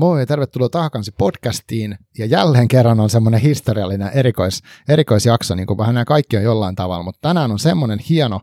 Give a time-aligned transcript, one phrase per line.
[0.00, 1.98] Moi tervetuloa Tahakansi podcastiin.
[2.18, 6.74] Ja jälleen kerran on semmoinen historiallinen erikois, erikoisjakso, niin kuin vähän nämä kaikki on jollain
[6.74, 8.40] tavalla, mutta tänään on semmoinen hieno,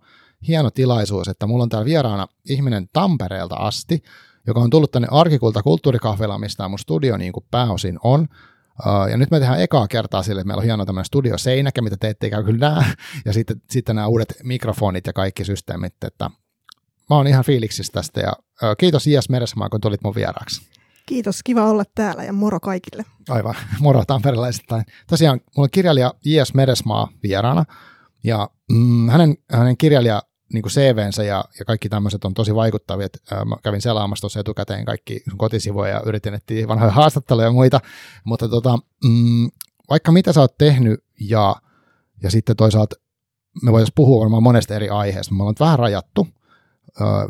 [0.48, 4.04] hieno tilaisuus, että mulla on täällä vieraana ihminen Tampereelta asti,
[4.48, 8.28] joka on tullut tänne Arkikulta kulttuurikahvila, mistä mun studio niin kuin pääosin on.
[9.12, 12.10] Ja nyt me tehdään ekaa kertaa sille, että meillä on hieno tämmöinen studioseinäke, mitä te
[12.10, 12.86] ette kyllä näe,
[13.26, 16.30] ja sitten, sitten nämä uudet mikrofonit ja kaikki systeemit, että
[17.10, 18.34] mä oon ihan fiiliksissä tästä, ja
[18.78, 20.77] kiitos Ias Meresmaa, kun tulit mun vieraaksi.
[21.08, 23.06] Kiitos, kiva olla täällä ja moro kaikille.
[23.30, 24.86] Aivan, moro tamperelaisittain.
[25.10, 26.54] Tosiaan mulla on kirjailija J.S.
[26.54, 27.66] Meresmaa vieraana,
[28.24, 30.22] ja mm, hänen, hänen kirjailija
[30.54, 33.08] niin kuin CVnsä ja, ja kaikki tämmöiset on tosi vaikuttavia.
[33.46, 37.80] Mä kävin selaamassa tuossa etukäteen kaikki kotisivuja ja yritin etsiä vanhoja haastatteluja ja muita,
[38.24, 39.50] mutta tota, mm,
[39.90, 41.56] vaikka mitä sä oot tehnyt ja,
[42.24, 42.96] ja sitten toisaalta
[43.62, 46.28] me voitaisiin puhua varmaan monesta eri aiheesta, me ollaan vähän rajattu,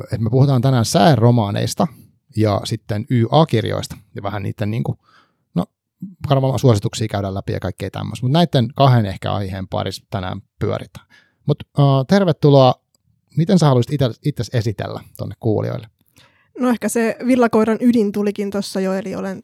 [0.04, 1.88] että me puhutaan tänään sääromaaneista
[2.36, 4.98] ja sitten YA-kirjoista ja vähän niiden niin kuin,
[5.56, 5.66] no,
[6.30, 11.08] varmaan suosituksia käydään läpi ja kaikkea tämmöistä, mutta näiden kahden ehkä aiheen parissa tänään pyöritään.
[11.46, 12.88] Mutta uh, tervetuloa
[13.38, 15.88] miten sä haluaisit itse esitellä tuonne kuulijoille?
[16.60, 19.42] No ehkä se villakoiran ydin tulikin tuossa jo, eli olen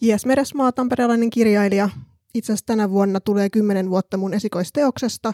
[0.00, 0.26] J.S.
[0.26, 1.88] Meresmaa, tamperelainen kirjailija.
[2.34, 5.32] Itse asiassa tänä vuonna tulee 10 vuotta mun esikoisteoksesta.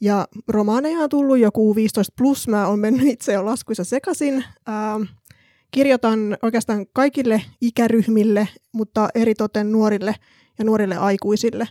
[0.00, 4.44] Ja romaaneja on tullut joku 15 plus, mä oon mennyt itse jo laskuissa sekaisin.
[4.66, 5.00] Ää,
[5.72, 10.14] kirjoitan oikeastaan kaikille ikäryhmille, mutta eritoten nuorille
[10.58, 11.68] ja nuorille aikuisille.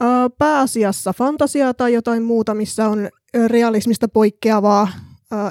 [0.00, 3.08] Ää, pääasiassa fantasiaa tai jotain muuta, missä on
[3.46, 4.88] realismista poikkeavaa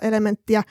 [0.02, 0.64] elementtiä,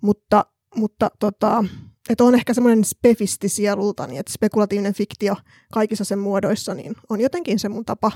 [0.00, 0.46] mutta,
[0.76, 1.64] mutta tota,
[2.08, 5.36] että on ehkä semmoinen spefisti sielultani, että spekulatiivinen fiktio
[5.72, 8.12] kaikissa sen muodoissa niin on jotenkin se mun tapa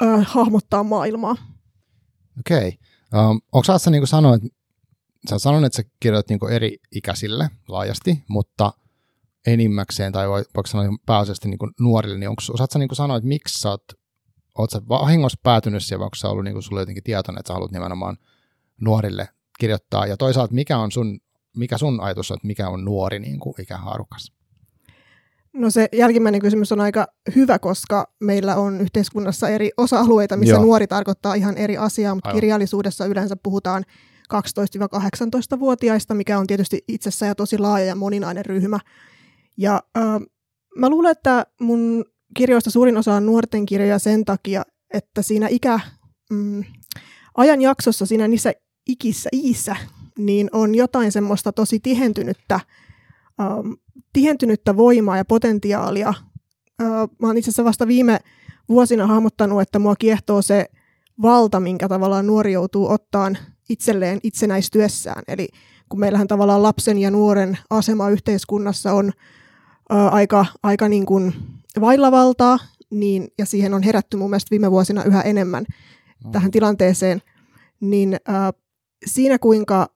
[0.00, 1.36] ää, hahmottaa maailmaa.
[2.38, 2.78] Okei.
[3.12, 3.30] Okay.
[3.30, 4.48] Um, onko sä niin sanoa, että
[5.28, 8.72] sä sanonut, että sä kirjoitat niin eri ikäisille laajasti, mutta
[9.46, 13.60] enimmäkseen, tai voiko sanoa pääasiassa niin nuorille, niin onko, osaatko sä niin sanoa, että miksi
[13.60, 13.82] sä oot
[14.58, 17.54] oot sä vahingossa päätynyt siihen, vai onko sä ollut niin sulla jotenkin tietoinen, että sä
[17.54, 18.16] haluat nimenomaan
[18.80, 19.28] nuorille
[19.58, 21.20] kirjoittaa, ja toisaalta mikä on sun,
[21.56, 24.32] mikä sun ajatus on, että mikä on nuori niin kuin ikähaarukas?
[25.52, 30.62] No se jälkimmäinen kysymys on aika hyvä, koska meillä on yhteiskunnassa eri osa-alueita, missä Joo.
[30.62, 32.40] nuori tarkoittaa ihan eri asiaa, mutta Aivan.
[32.40, 33.84] kirjallisuudessa yleensä puhutaan
[34.34, 38.78] 12-18-vuotiaista, mikä on tietysti itsessään jo tosi laaja ja moninainen ryhmä.
[39.56, 40.20] Ja äh,
[40.76, 42.04] mä luulen, että mun
[42.36, 44.62] kirjoista suurin osa on nuorten kirjoja sen takia,
[44.94, 45.80] että siinä ikä,
[46.30, 46.64] mm,
[47.36, 48.52] ajanjaksossa, siinä niissä
[48.88, 49.76] ikissä, iissä,
[50.18, 52.60] niin on jotain semmoista tosi tihentynyttä,
[53.40, 53.76] um,
[54.12, 56.14] tihentynyttä voimaa ja potentiaalia.
[56.82, 58.18] Uh, mä oon itse asiassa vasta viime
[58.68, 60.66] vuosina hahmottanut, että mua kiehtoo se
[61.22, 63.38] valta, minkä tavallaan nuori joutuu ottaan
[63.68, 65.22] itselleen itsenäistyessään.
[65.28, 65.48] Eli
[65.88, 71.34] kun meillähän tavallaan lapsen ja nuoren asema yhteiskunnassa on uh, aika, aika niin kuin
[71.80, 72.58] vailla valtaa,
[72.90, 75.64] niin, ja siihen on herätty mun mielestä viime vuosina yhä enemmän
[76.24, 76.32] mm.
[76.32, 77.22] tähän tilanteeseen,
[77.80, 78.52] niin äh,
[79.06, 79.88] siinä kuinka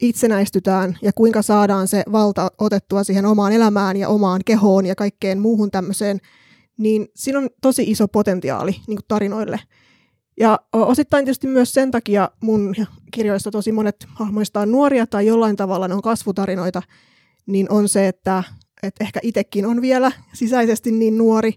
[0.00, 5.38] itsenäistytään ja kuinka saadaan se valta otettua siihen omaan elämään ja omaan kehoon ja kaikkeen
[5.38, 6.18] muuhun tämmöiseen,
[6.78, 9.60] niin siinä on tosi iso potentiaali niin tarinoille.
[10.40, 12.74] Ja osittain tietysti myös sen takia mun
[13.10, 16.82] kirjoissa tosi monet hahmoista on nuoria tai jollain tavalla ne on kasvutarinoita,
[17.46, 18.42] niin on se, että
[18.82, 21.52] että ehkä itsekin on vielä sisäisesti niin nuori,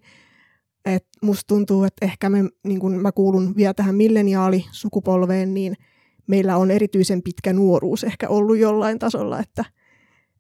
[0.86, 5.76] että musta tuntuu, että ehkä me, niin kun mä kuulun vielä tähän milleniaalisukupolveen, niin
[6.28, 9.66] meillä on erityisen pitkä nuoruus ehkä ollut jollain tasolla, että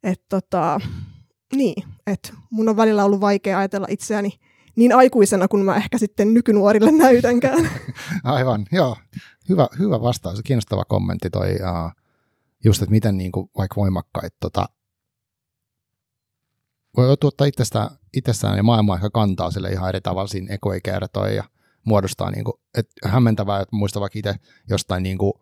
[0.03, 0.79] et tota,
[1.55, 4.31] niin, että mun on välillä ollut vaikea ajatella itseäni
[4.75, 7.69] niin aikuisena kuin mä ehkä sitten nykynuorille näytänkään.
[8.23, 8.97] Aivan, joo.
[9.49, 10.41] Hyvä, hyvä vastaus.
[10.43, 11.91] Kiinnostava kommentti toi, uh,
[12.63, 14.69] just, että miten niin kuin, vaikka voimakkaita tota,
[16.97, 21.43] voi ottaa itsestään, itsestään ja maailmaa ehkä kantaa sille ihan eri tavalla siinä ekoikertoi ja
[21.83, 24.35] muodostaa niin kuin, että hämmentävää, että muista vaikka itse
[24.69, 25.33] jostain niin kuin,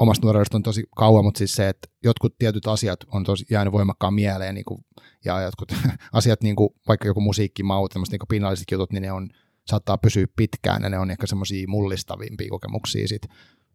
[0.00, 3.72] omasta nuoruudesta on tosi kauan, mutta siis se, että jotkut tietyt asiat on tosi jäänyt
[3.72, 4.84] voimakkaan mieleen niin kuin,
[5.24, 5.72] ja jotkut
[6.12, 9.30] asiat, niin kuin, vaikka joku musiikkimaut, tämmöiset niin pinnalliset jutut, niin ne on,
[9.66, 13.22] saattaa pysyä pitkään ja ne on ehkä semmoisia mullistavimpia kokemuksia sit.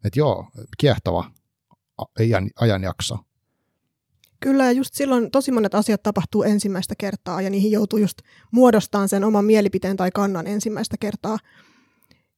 [0.04, 0.46] Että joo,
[0.78, 1.30] kiehtova
[2.18, 3.18] ajan, ajanjakso.
[4.40, 8.18] Kyllä, ja just silloin tosi monet asiat tapahtuu ensimmäistä kertaa, ja niihin joutuu just
[8.50, 11.38] muodostamaan sen oman mielipiteen tai kannan ensimmäistä kertaa.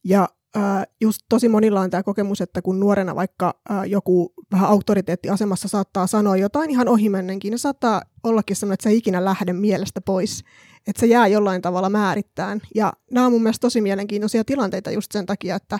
[0.04, 4.68] Ja äh, just tosi monilla on tämä kokemus, että kun nuorena vaikka äh, joku vähän
[4.68, 9.52] auktoriteettiasemassa saattaa sanoa jotain ihan ohimennenkin, niin saattaa ollakin sellainen, että se ei ikinä lähde
[9.52, 10.44] mielestä pois,
[10.86, 12.60] että se jää jollain tavalla määrittään.
[12.74, 15.78] Ja nämä on mun mielestä tosi mielenkiintoisia tilanteita just sen takia, että,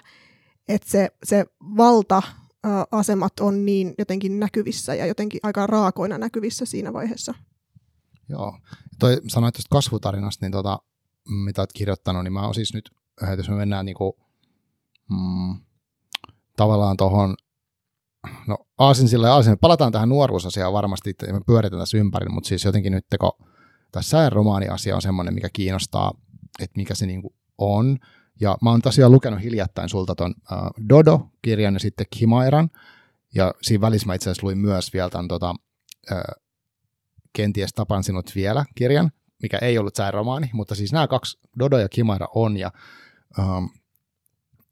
[0.68, 1.44] että se, se
[1.76, 2.22] valta
[2.90, 7.34] asemat on niin jotenkin näkyvissä ja jotenkin aika raakoina näkyvissä siinä vaiheessa.
[8.28, 8.58] Joo.
[8.98, 10.78] Toi sanoit tuosta kasvutarinasta, niin tota,
[11.44, 12.90] mitä olet kirjoittanut, niin mä oon siis nyt,
[13.36, 14.16] jos me mennään niinku,
[15.10, 15.60] mm,
[16.56, 17.34] tavallaan tuohon
[18.46, 22.48] no aasin sillä ja aasin, palataan tähän nuoruusasiaan varmasti, että me pyöritään tässä ympärillä, mutta
[22.48, 23.38] siis jotenkin nyt teko,
[23.92, 26.12] tässä romaani-asia on semmoinen, mikä kiinnostaa,
[26.60, 27.98] että mikä se niinku on.
[28.40, 32.70] Ja mä oon tosiaan lukenut hiljattain sulta ton uh, Dodo-kirjan ja sitten Kimairan,
[33.34, 35.54] ja siinä välissä mä itse asiassa luin myös vielä tämän tota,
[36.12, 36.42] uh,
[37.32, 39.12] kenties tapan sinut vielä kirjan,
[39.42, 42.70] mikä ei ollut sääromaani, mutta siis nämä kaksi, Dodo ja Kimaira on, ja
[43.38, 43.70] um,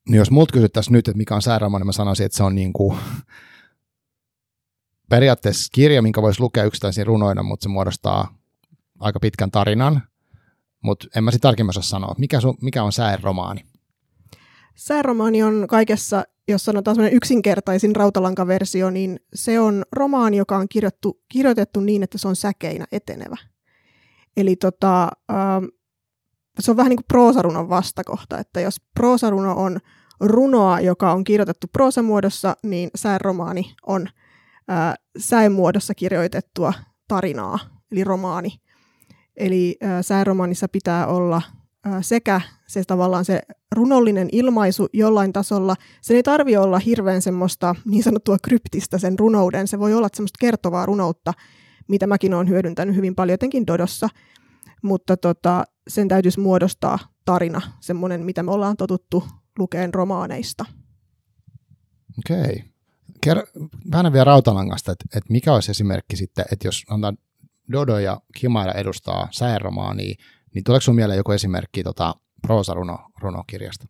[0.09, 2.55] niin jos multa kysyttäisiin nyt, että mikä on sääromaani, niin mä sanoisin, että se on
[2.55, 2.99] niin kuin,
[5.11, 8.39] periaatteessa kirja, minkä voisi lukea yksittäisiin runoina, mutta se muodostaa
[9.01, 10.03] aika pitkän tarinan,
[10.83, 12.15] mutta en mä sitten tarkemmin osaa sanoa.
[12.19, 13.61] Mikä, sun, mikä on sääromaani?
[14.75, 21.21] Sääromaani on kaikessa, jos sanotaan sellainen yksinkertaisin rautalankaversio, niin se on romaani, joka on kirjoittu,
[21.29, 23.37] kirjoitettu niin, että se on säkeinä etenevä.
[24.37, 25.39] Eli tota, äh,
[26.61, 29.79] se on vähän niin kuin proosarunon vastakohta, että jos proosaruno on
[30.21, 34.09] runoa, joka on kirjoitettu proosamuodossa, niin sääromaani on
[35.51, 36.73] muodossa kirjoitettua
[37.09, 37.59] tarinaa,
[37.93, 38.51] eli romaani.
[39.37, 41.43] Eli sääromaanissa pitää olla
[42.01, 45.77] sekä se tavallaan se runollinen ilmaisu jollain tasolla.
[46.03, 49.69] Se ei tarvi olla hirveän semmoista niin sanottua kryptistä sen runouden.
[49.69, 51.33] Se voi olla semmoista kertovaa runoutta,
[51.89, 54.09] mitä mäkin olen hyödyntänyt hyvin paljon jotenkin Dodossa.
[54.83, 59.25] Mutta tota, sen täytyisi muodostaa tarina, semmoinen, mitä me ollaan totuttu
[59.59, 60.65] lukeen romaaneista.
[62.19, 62.65] Okei.
[63.27, 63.43] Okay.
[63.93, 67.13] Vähän vielä Rautalangasta, että, että mikä olisi esimerkki sitten, että jos antaa
[67.73, 70.15] Dodo ja Kimaira edustaa sääromaania,
[70.55, 72.15] niin tuleeko sinulle mieleen joku esimerkki tota,
[72.47, 73.87] proosa-runokirjasta?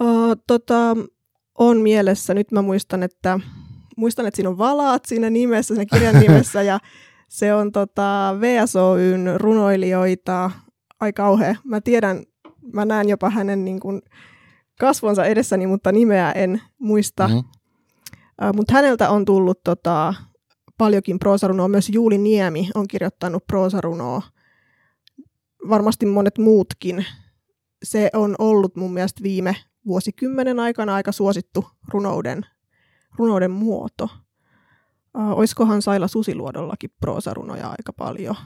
[0.00, 0.96] Uh, tota,
[1.58, 2.34] on mielessä.
[2.34, 3.40] Nyt mä muistan, että,
[3.96, 6.80] muistan, että siinä on valaat siinä nimessä, siinä kirjan nimessä, ja
[7.28, 10.50] se on tota VSOYn runoilijoita.
[11.00, 11.56] Ai kauhea.
[11.64, 12.22] Mä tiedän,
[12.72, 14.02] mä näen jopa hänen niin kuin,
[14.80, 17.28] kasvonsa edessäni, mutta nimeä en muista.
[17.28, 17.44] Mm-hmm.
[18.48, 20.14] Uh, mutta häneltä on tullut tota,
[20.78, 21.68] paljonkin proosarunoa.
[21.68, 24.22] Myös Juuli Niemi on kirjoittanut proosarunoa.
[25.68, 27.06] Varmasti monet muutkin.
[27.84, 29.56] Se on ollut mun mielestä viime
[29.86, 32.46] vuosikymmenen aikana aika suosittu runouden,
[33.18, 34.08] runouden muoto.
[35.18, 38.36] Uh, oiskohan Saila Susiluodollakin proosarunoja aika paljon.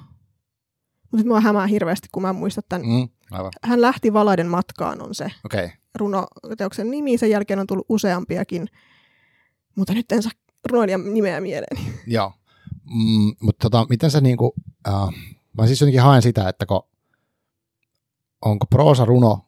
[1.13, 2.87] Mutta mua hämää hirveästi, kun mä muistan tämän.
[2.87, 3.53] Mm, aivan.
[3.63, 5.71] Hän lähti Valaiden matkaan on se okay.
[5.95, 7.19] runoteoksen nimi.
[7.19, 8.67] Sen jälkeen on tullut useampiakin,
[9.77, 10.33] mutta nyt en saa
[10.71, 11.79] runoilijan nimeä mieleen.
[12.07, 12.33] Joo,
[12.85, 14.55] mm, mutta tota, miten se niinku,
[14.89, 14.95] äh,
[15.59, 16.83] mä siis jotenkin haen sitä, että kun,
[18.45, 19.48] onko proosa runo,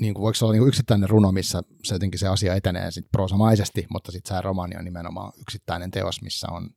[0.00, 2.90] niin kuin, voiko se olla niin kuin yksittäinen runo, missä se jotenkin se asia etenee
[2.90, 6.70] sit proosamaisesti, mutta sitten se romaani on nimenomaan yksittäinen teos, missä on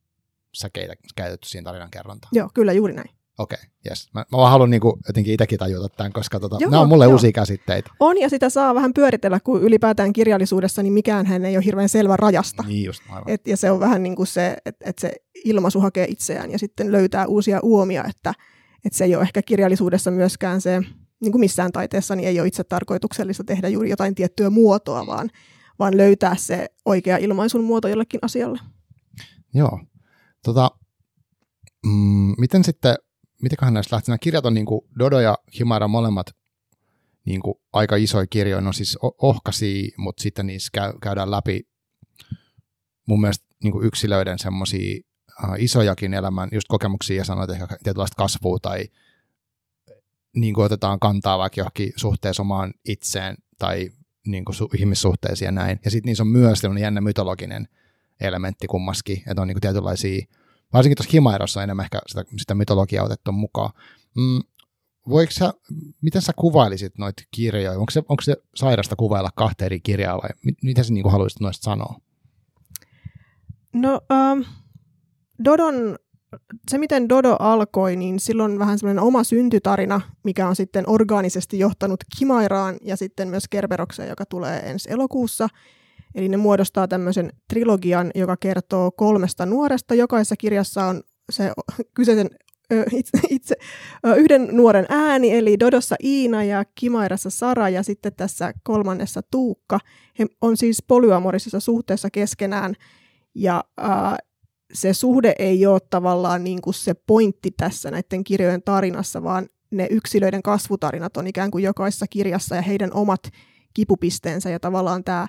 [0.54, 2.30] säkeitä käytetty siinä tarinan kerrontaan.
[2.32, 3.10] Joo, kyllä juuri näin.
[3.38, 4.08] Okei, okay, yes.
[4.14, 7.04] Mä, mä vaan haluan niinku jotenkin itsekin tajuta tämän, koska tota, joo, nämä on mulle
[7.04, 7.12] joo.
[7.12, 7.90] uusia käsitteitä.
[8.00, 11.88] On, ja sitä saa vähän pyöritellä, kun ylipäätään kirjallisuudessa, niin mikään hän ei ole hirveän
[11.88, 12.64] selvä rajasta.
[12.66, 13.30] Niin just, aivan.
[13.30, 15.12] Et, ja se on vähän niin kuin se, että et se
[15.44, 18.34] ilmaisu hakee itseään ja sitten löytää uusia uomia, että
[18.84, 20.80] et se ei ole ehkä kirjallisuudessa myöskään se,
[21.22, 25.30] niin kuin missään taiteessa, niin ei ole itse tarkoituksellista tehdä juuri jotain tiettyä muotoa, vaan,
[25.78, 28.60] vaan löytää se oikea ilmaisun muoto jollekin asialle.
[29.54, 29.80] Joo.
[30.44, 30.70] Tota,
[31.86, 32.94] mm, miten sitten
[33.42, 34.10] mitäköhän näistä lähti?
[34.10, 36.26] Nämä kirjat on niin kuin Dodo ja Himara molemmat
[37.24, 41.68] niin kuin aika isoja kirjoja, no siis ohkaisia, mutta sitten niissä käy, käydään läpi
[43.06, 45.00] mun mielestä niin kuin yksilöiden semmoisia
[45.44, 48.84] uh, isojakin elämän just kokemuksia ja sanoit ehkä tietynlaista kasvua tai
[50.36, 53.90] niin kuin otetaan kantaa vaikka johonkin suhteessa omaan itseen tai
[54.26, 55.80] niin kuin su- ihmissuhteisiin ja näin.
[55.84, 57.68] Ja sitten niissä on myös jännä mytologinen
[58.20, 60.26] elementti kummaskin, että on niin kuin tietynlaisia
[60.72, 63.72] varsinkin tuossa Himairossa on enemmän ehkä sitä, sitä mytologiaa otettu mukaan.
[64.16, 64.40] Mm,
[65.08, 65.54] voiko sä,
[66.00, 67.78] miten sä kuvailisit noita kirjoja?
[67.78, 70.30] Onko se, onko se sairasta kuvailla kahta eri kirjaa vai
[70.62, 72.00] miten sä niin kuin haluaisit noista sanoa?
[73.72, 74.00] No,
[74.32, 74.44] um,
[75.44, 75.98] Dodon,
[76.70, 82.00] se miten Dodo alkoi, niin silloin vähän semmoinen oma syntytarina, mikä on sitten orgaanisesti johtanut
[82.18, 85.48] Kimairaan ja sitten myös Kerberokseen, joka tulee ensi elokuussa–
[86.14, 89.94] Eli ne muodostaa tämmöisen trilogian, joka kertoo kolmesta nuoresta.
[89.94, 91.52] Jokaisessa kirjassa on se
[91.94, 92.30] kyseisen
[92.92, 93.54] itse, itse
[94.16, 99.78] yhden nuoren ääni, eli Dodossa Iina ja Kimairassa Sara ja sitten tässä kolmannessa Tuukka.
[100.18, 102.74] He on siis polyamorisessa suhteessa keskenään
[103.34, 104.14] ja äh,
[104.72, 109.86] se suhde ei ole tavallaan niin kuin se pointti tässä näiden kirjojen tarinassa, vaan ne
[109.90, 113.30] yksilöiden kasvutarinat on ikään kuin jokaisessa kirjassa ja heidän omat
[113.74, 115.26] kipupisteensä ja tavallaan tämä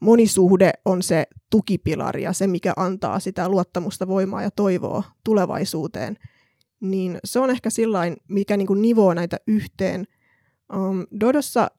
[0.00, 6.16] monisuhde on se tukipilari ja se, mikä antaa sitä luottamusta, voimaa ja toivoa tulevaisuuteen.
[6.80, 10.06] niin se on ehkä sillain, mikä niin kuin nivoo näitä yhteen.
[10.76, 11.70] Um, Dodossa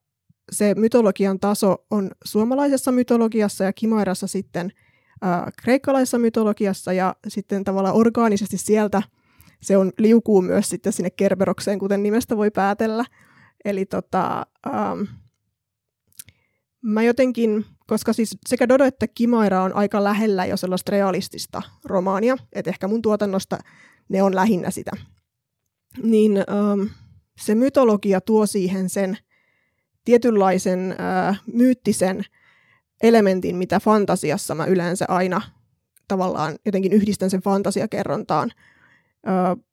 [0.51, 4.71] se mytologian taso on suomalaisessa mytologiassa ja Kimairassa sitten
[5.23, 9.01] äh, kreikkalaisessa mytologiassa ja sitten tavallaan orgaanisesti sieltä
[9.61, 13.05] se on liukuu myös sitten sinne Kerberokseen, kuten nimestä voi päätellä.
[13.65, 15.01] Eli tota, ähm,
[16.81, 22.37] mä jotenkin, koska siis sekä Dodo että Kimaira on aika lähellä jo sellaista realistista romaania,
[22.53, 23.57] että ehkä mun tuotannosta
[24.09, 24.91] ne on lähinnä sitä,
[26.03, 26.87] niin ähm,
[27.39, 29.17] se mytologia tuo siihen sen
[30.05, 32.25] tietynlaisen äh, myyttisen
[33.03, 35.41] elementin, mitä fantasiassa mä yleensä aina
[36.07, 38.51] tavallaan jotenkin yhdistän sen fantasiakerrontaan.
[39.27, 39.65] Äh,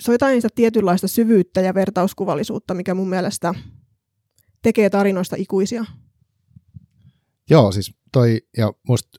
[0.00, 3.54] se on jotain tietynlaista syvyyttä ja vertauskuvallisuutta, mikä mun mielestä
[4.62, 5.84] tekee tarinoista ikuisia.
[7.50, 9.18] Joo, siis toi, ja musta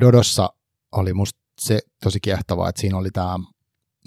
[0.00, 0.52] Dodossa
[0.92, 3.38] oli musta se tosi kiehtovaa, että siinä oli tämä,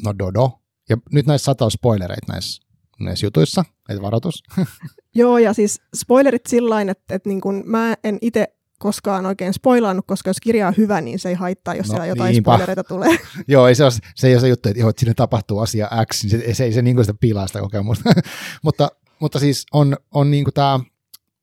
[0.04, 2.64] no Dodo, ja nyt näissä sataa spoilereita näissä,
[3.06, 4.44] näissä jutuissa, että varoitus.
[5.16, 8.48] Joo, ja siis spoilerit sillä että, että niin kun mä en itse
[8.80, 12.06] koskaan oikein spoilannut, koska jos kirja on hyvä, niin se ei haittaa, jos no, siellä
[12.06, 12.52] jotain niinpä.
[12.52, 13.18] spoilereita tulee.
[13.48, 15.90] Joo, ei se, ole, se ei ole se juttu, että, joo, että siinä tapahtuu asia
[16.14, 18.10] X, niin se, se ei se niin sitä pilaa sitä kokemusta.
[18.64, 18.90] mutta,
[19.20, 20.80] mutta siis on, on niin kuin tämä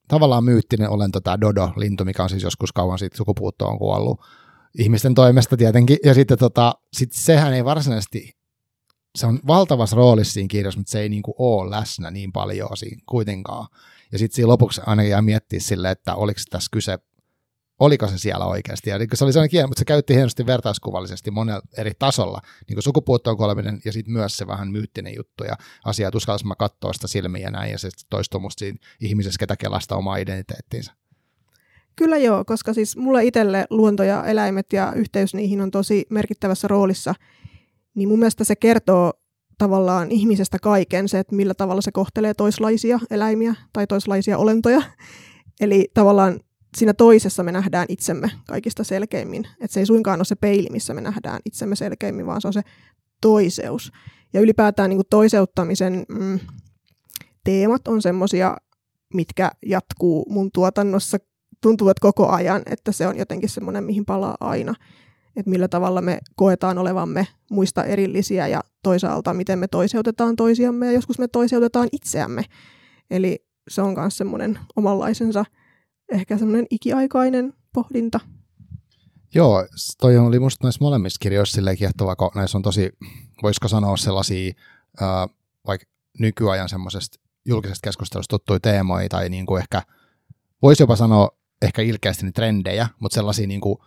[0.08, 4.20] tavallaan myyttinen olento, tämä Dodo-lintu, mikä on siis joskus kauan sitten sukupuuttoon kuollut
[4.78, 5.98] ihmisten toimesta tietenkin.
[6.04, 8.37] Ja sitten tota, sit sehän ei varsinaisesti,
[9.16, 13.02] se on valtavassa roolissa siinä kirjassa, mutta se ei niinku ole läsnä niin paljon siinä
[13.08, 13.66] kuitenkaan.
[14.12, 16.98] Ja sitten siinä lopuksi aina jää miettiä sille, että oliko tässä kyse,
[17.78, 18.90] oliko se siellä oikeasti.
[18.90, 22.82] Ja se oli sellainen kieli, mutta se käytti hienosti vertauskuvallisesti monella eri tasolla, niin kuin
[22.82, 26.92] sukupuuttoon kuoleminen ja sitten myös se vähän myyttinen juttu ja asia, että uskallas mä katsoa
[26.92, 30.92] sitä silmiä ja näin, ja se toistuu musta siinä ihmisessä, ketä kelasta omaa identiteettiinsä.
[31.96, 36.68] Kyllä joo, koska siis mulle itselle luonto ja eläimet ja yhteys niihin on tosi merkittävässä
[36.68, 37.14] roolissa,
[37.98, 39.12] niin mun mielestä se kertoo
[39.58, 44.82] tavallaan ihmisestä kaiken, se, että millä tavalla se kohtelee toislaisia eläimiä tai toislaisia olentoja.
[45.60, 46.40] Eli tavallaan
[46.76, 49.44] siinä toisessa me nähdään itsemme kaikista selkeimmin.
[49.60, 52.52] Että se ei suinkaan ole se peili, missä me nähdään itsemme selkeimmin, vaan se on
[52.52, 52.62] se
[53.20, 53.92] toiseus.
[54.32, 56.38] Ja ylipäätään niin kuin toiseuttamisen mm,
[57.44, 58.56] teemat on semmoisia,
[59.14, 61.18] mitkä jatkuu mun tuotannossa
[61.60, 64.74] tuntuu, että koko ajan, että se on jotenkin semmoinen, mihin palaa aina.
[65.38, 70.92] Että millä tavalla me koetaan olevamme muista erillisiä ja toisaalta miten me toiseutetaan toisiamme ja
[70.92, 72.44] joskus me toiseutetaan itseämme.
[73.10, 75.44] Eli se on myös semmoinen omanlaisensa
[76.12, 78.20] ehkä semmoinen ikiaikainen pohdinta.
[79.34, 79.66] Joo,
[80.00, 82.92] toi oli musta näissä molemmissa kirjoissa silleen kiehtovaa, kun näissä on tosi,
[83.42, 84.52] voisiko sanoa sellaisia,
[85.02, 85.08] äh,
[85.66, 85.86] vaikka
[86.18, 89.82] nykyajan semmoisesta julkisesta keskustelusta tuttuja teemoja, tai niin kuin ehkä,
[90.62, 91.28] voisi jopa sanoa
[91.62, 93.78] ehkä ilkeästi niin trendejä, mutta sellaisia niin kuin,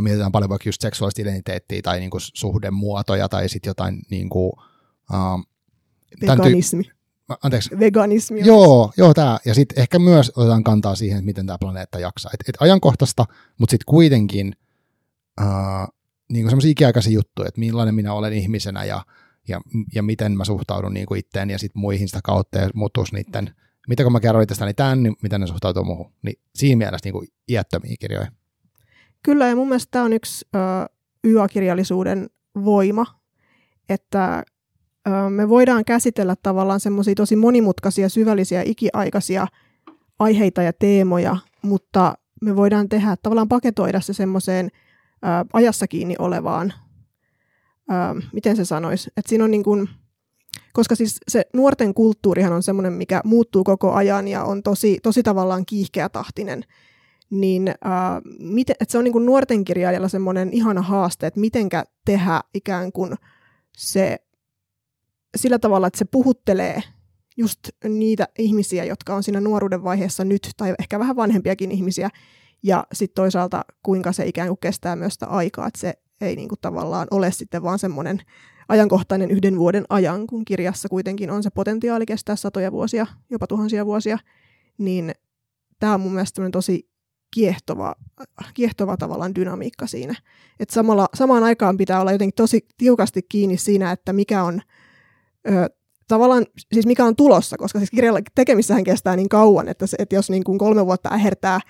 [0.00, 4.52] mietitään paljon vaikka just seksuaalista identiteettiä tai niin kuin suhdemuotoja tai sitten jotain niin kuin,
[5.12, 5.44] uh,
[6.20, 6.82] Veganismi.
[6.82, 6.98] Ty-
[7.42, 7.78] Anteeksi.
[7.78, 8.40] Veganismi.
[8.44, 9.38] Joo, joo tämä.
[9.44, 12.30] Ja sitten ehkä myös otetaan kantaa siihen, että miten tämä planeetta jaksaa.
[12.34, 13.24] Et, et ajankohtaista,
[13.58, 14.56] mutta sitten kuitenkin
[15.40, 15.94] uh,
[16.32, 19.04] niin kuin semmoisia ikiaikaisia juttuja, että millainen minä olen ihmisenä ja,
[19.48, 19.60] ja,
[19.94, 23.54] ja miten mä suhtaudun niin kuin itteen ja sitten muihin sitä kautta ja mutus niiden
[23.88, 26.12] mitä kun mä kerroin itsestäni tämän, niin miten ne suhtautuu muuhun.
[26.22, 28.32] Niin siinä mielessä niin kuin iättömiä kirjoja.
[29.28, 30.58] Kyllä, ja mun mielestä tämä on yksi ö,
[31.24, 32.30] YA-kirjallisuuden
[32.64, 33.06] voima,
[33.88, 34.44] että
[35.08, 39.46] ö, me voidaan käsitellä tavallaan semmoisia tosi monimutkaisia, syvällisiä, ikiaikaisia
[40.18, 44.70] aiheita ja teemoja, mutta me voidaan tehdä, tavallaan paketoida se semmoiseen
[45.52, 46.72] ajassa kiinni olevaan,
[47.90, 49.88] ö, miten se sanoisi, että siinä on niin kuin,
[50.72, 55.22] koska siis se nuorten kulttuurihan on semmoinen, mikä muuttuu koko ajan ja on tosi, tosi
[55.22, 56.64] tavallaan kiihkeätahtinen,
[57.30, 57.74] niin äh,
[58.38, 62.92] miten, että se on niin kuin nuorten kirjailijalla semmoinen ihana haaste, että mitenkä tehdä ikään
[62.92, 63.14] kuin
[63.76, 64.18] se
[65.36, 66.82] sillä tavalla, että se puhuttelee
[67.36, 72.10] just niitä ihmisiä, jotka on siinä nuoruuden vaiheessa nyt, tai ehkä vähän vanhempiakin ihmisiä,
[72.62, 76.48] ja sitten toisaalta kuinka se ikään kuin kestää myös sitä aikaa, että se ei niin
[76.48, 78.22] kuin tavallaan ole sitten vaan semmoinen
[78.68, 83.86] ajankohtainen yhden vuoden ajan, kun kirjassa kuitenkin on se potentiaali kestää satoja vuosia, jopa tuhansia
[83.86, 84.18] vuosia,
[84.78, 85.12] niin
[85.80, 86.87] tämä on mun mielestä tosi
[87.30, 87.94] kiehtova,
[88.54, 90.14] kiehtova tavallaan dynamiikka siinä.
[90.60, 94.62] Et samalla, samaan aikaan pitää olla jotenkin tosi tiukasti kiinni siinä, että mikä on
[95.48, 95.70] ö,
[96.08, 100.14] tavallaan, siis mikä on tulossa, koska siis kirjalla tekemissähän kestää niin kauan, että, se, että
[100.14, 101.60] jos niin kuin kolme vuotta ähertää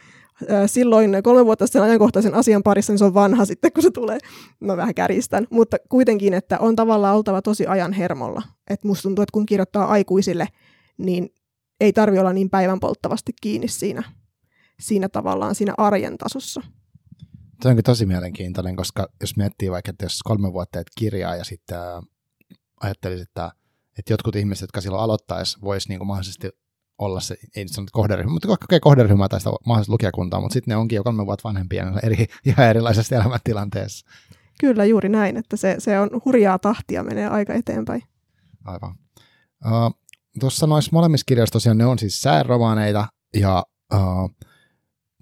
[0.67, 4.19] silloin kolme vuotta sen ajankohtaisen asian parissa, niin se on vanha sitten, kun se tulee.
[4.61, 5.47] No vähän kärjistän.
[5.51, 8.43] Mutta kuitenkin, että on tavallaan oltava tosi ajan hermolla.
[8.71, 10.49] Että musta tuntuu, että kun kirjoittaa aikuisille,
[10.99, 11.29] niin
[11.81, 14.03] ei tarvi olla niin päivän polttavasti kiinni siinä,
[14.81, 16.63] siinä tavallaan siinä arjen tasossa.
[17.63, 21.45] Se onkin tosi mielenkiintoinen, koska jos miettii vaikka, että jos kolme vuotta teet kirjaa ja
[21.45, 22.03] sitten äh,
[22.81, 23.53] ajattelisit, että,
[23.99, 26.51] että jotkut ihmiset, jotka silloin aloittaisi, voisi niin mahdollisesti
[26.99, 30.73] olla se, ei nyt sanota kohderyhmä, mutta kokee kohderyhmää tai sitä mahdollista lukijakuntaa, mutta sitten
[30.73, 34.07] ne onkin jo kolme vuotta vanhempia ja eri, ihan erilaisessa elämäntilanteessa.
[34.61, 38.03] Kyllä, juuri näin, että se, se on hurjaa tahtia, menee aika eteenpäin.
[38.65, 38.95] Aivan.
[39.67, 40.01] Uh,
[40.41, 44.31] Tuossa noissa molemmissa kirjoissa tosiaan ne on siis sääromaaneita, ja, uh,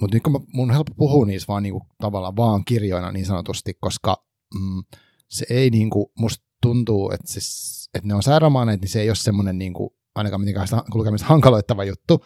[0.01, 3.27] mutta nyt kun mä, mun on helppo puhua niissä vaan niinku, tavallaan vaan kirjoina niin
[3.27, 4.25] sanotusti, koska
[4.55, 4.85] mm,
[5.29, 9.17] se ei niinku, musta tuntuu, että, siis, että ne on sääromaaneita, niin se ei ole
[9.17, 12.25] semmoinen niinku, ainakaan mitenkään kulkemista hankaloittava juttu.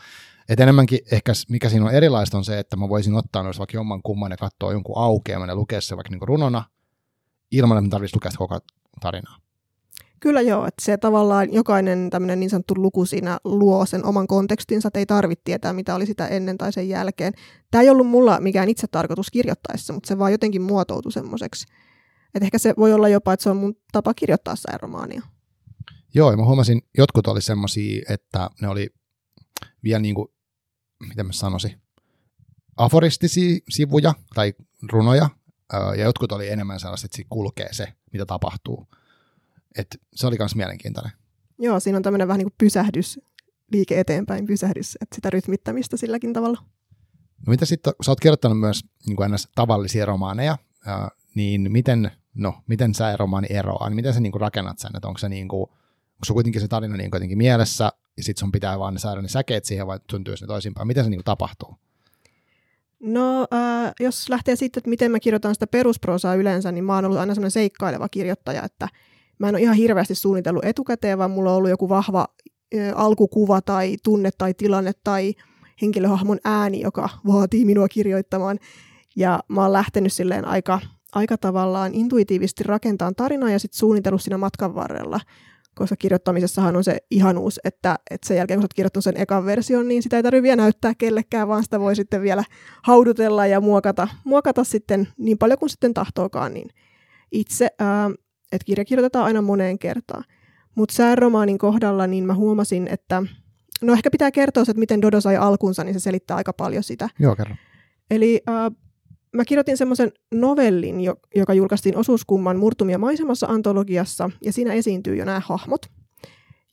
[0.48, 3.76] Et enemmänkin ehkä mikä siinä on erilaista on se, että mä voisin ottaa noissa vaikka
[3.76, 6.64] jomman kumman ja katsoa jonkun aukeaman ja lukea se vaikka niinku runona,
[7.52, 8.58] ilman että tarvitsisi lukea sitä koko
[9.00, 9.36] tarinaa.
[10.20, 14.88] Kyllä joo, että se tavallaan jokainen tämmöinen niin sanottu luku siinä luo sen oman kontekstinsa,
[14.88, 17.32] että ei tarvitse tietää, mitä oli sitä ennen tai sen jälkeen.
[17.70, 21.66] Tämä ei ollut mulla mikään itse tarkoitus kirjoittaessa, mutta se vaan jotenkin muotoutui semmoiseksi.
[22.34, 25.22] Että ehkä se voi olla jopa, että se on mun tapa kirjoittaa romaania.
[26.14, 28.90] Joo, ja mä huomasin, jotkut oli semmoisia, että ne oli
[29.84, 30.28] vielä niin kuin,
[31.08, 31.80] miten mä sanoisin,
[32.76, 34.54] aforistisia sivuja tai
[34.92, 35.30] runoja,
[35.72, 38.86] ja jotkut oli enemmän sellaiset, että kulkee se, mitä tapahtuu.
[39.78, 41.12] Et se oli myös mielenkiintoinen.
[41.58, 43.20] Joo, siinä on tämmöinen vähän niin kuin pysähdys,
[43.72, 46.58] liike eteenpäin pysähdys, että sitä rytmittämistä silläkin tavalla.
[47.46, 50.58] No mitä sitten, sä oot kirjoittanut myös niin kuin tavallisia romaaneja,
[51.34, 55.08] niin miten, no, miten sä romaani eroaa, niin miten sä niin kuin rakennat sen, että
[55.08, 58.52] onko se niin kuin, onko se kuitenkin se tarina niin kuitenkin mielessä, ja sitten sun
[58.52, 61.76] pitää vaan saada ne säkeet siihen, vai syntyy ne toisinpäin, miten se niin kuin tapahtuu?
[63.00, 67.04] No, äh, jos lähtee siitä, että miten mä kirjoitan sitä perusproosaa yleensä, niin mä oon
[67.04, 68.88] ollut aina semmoinen seikkaileva kirjoittaja, että
[69.40, 72.26] mä en ole ihan hirveästi suunnitellut etukäteen, vaan mulla on ollut joku vahva
[72.94, 75.34] alkukuva tai tunne tai tilanne tai
[75.82, 78.58] henkilöhahmon ääni, joka vaatii minua kirjoittamaan.
[79.16, 80.80] Ja mä oon lähtenyt silleen aika,
[81.12, 85.20] aika tavallaan intuitiivisesti rakentamaan tarinaa ja sitten suunnitellut siinä matkan varrella
[85.74, 89.88] koska kirjoittamisessahan on se ihanuus, että, että sen jälkeen kun olet kirjoittanut sen ekan version,
[89.88, 92.44] niin sitä ei tarvitse vielä näyttää kellekään, vaan sitä voi sitten vielä
[92.82, 96.68] haudutella ja muokata, muokata sitten niin paljon kuin sitten tahtookaan niin
[97.32, 97.68] itse.
[97.78, 98.10] Ää,
[98.52, 100.24] että kirja kirjoitetaan aina moneen kertaan.
[100.74, 103.22] Mutta sääromaanin kohdalla niin mä huomasin, että
[103.82, 107.08] no ehkä pitää kertoa että miten Dodo sai alkunsa, niin se selittää aika paljon sitä.
[107.18, 107.54] Joo, kerro.
[108.10, 108.76] Eli äh,
[109.32, 110.96] mä kirjoitin semmoisen novellin,
[111.36, 115.86] joka julkaistiin osuuskumman Murtumia maisemassa antologiassa, ja siinä esiintyy jo nämä hahmot.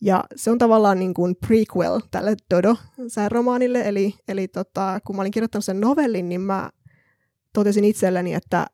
[0.01, 5.31] Ja se on tavallaan niin kuin prequel tälle Dodo-romaanille, eli, eli tota, kun mä olin
[5.31, 6.69] kirjoittanut sen novellin, niin mä
[7.53, 8.67] totesin itselleni, että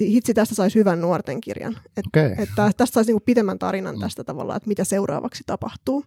[0.00, 1.76] hitsi, tästä saisi hyvän nuorten kirjan.
[1.96, 2.34] Et, okay.
[2.38, 4.00] että tästä saisi niin pitemmän tarinan mm.
[4.00, 6.04] tästä tavallaan, että mitä seuraavaksi tapahtuu.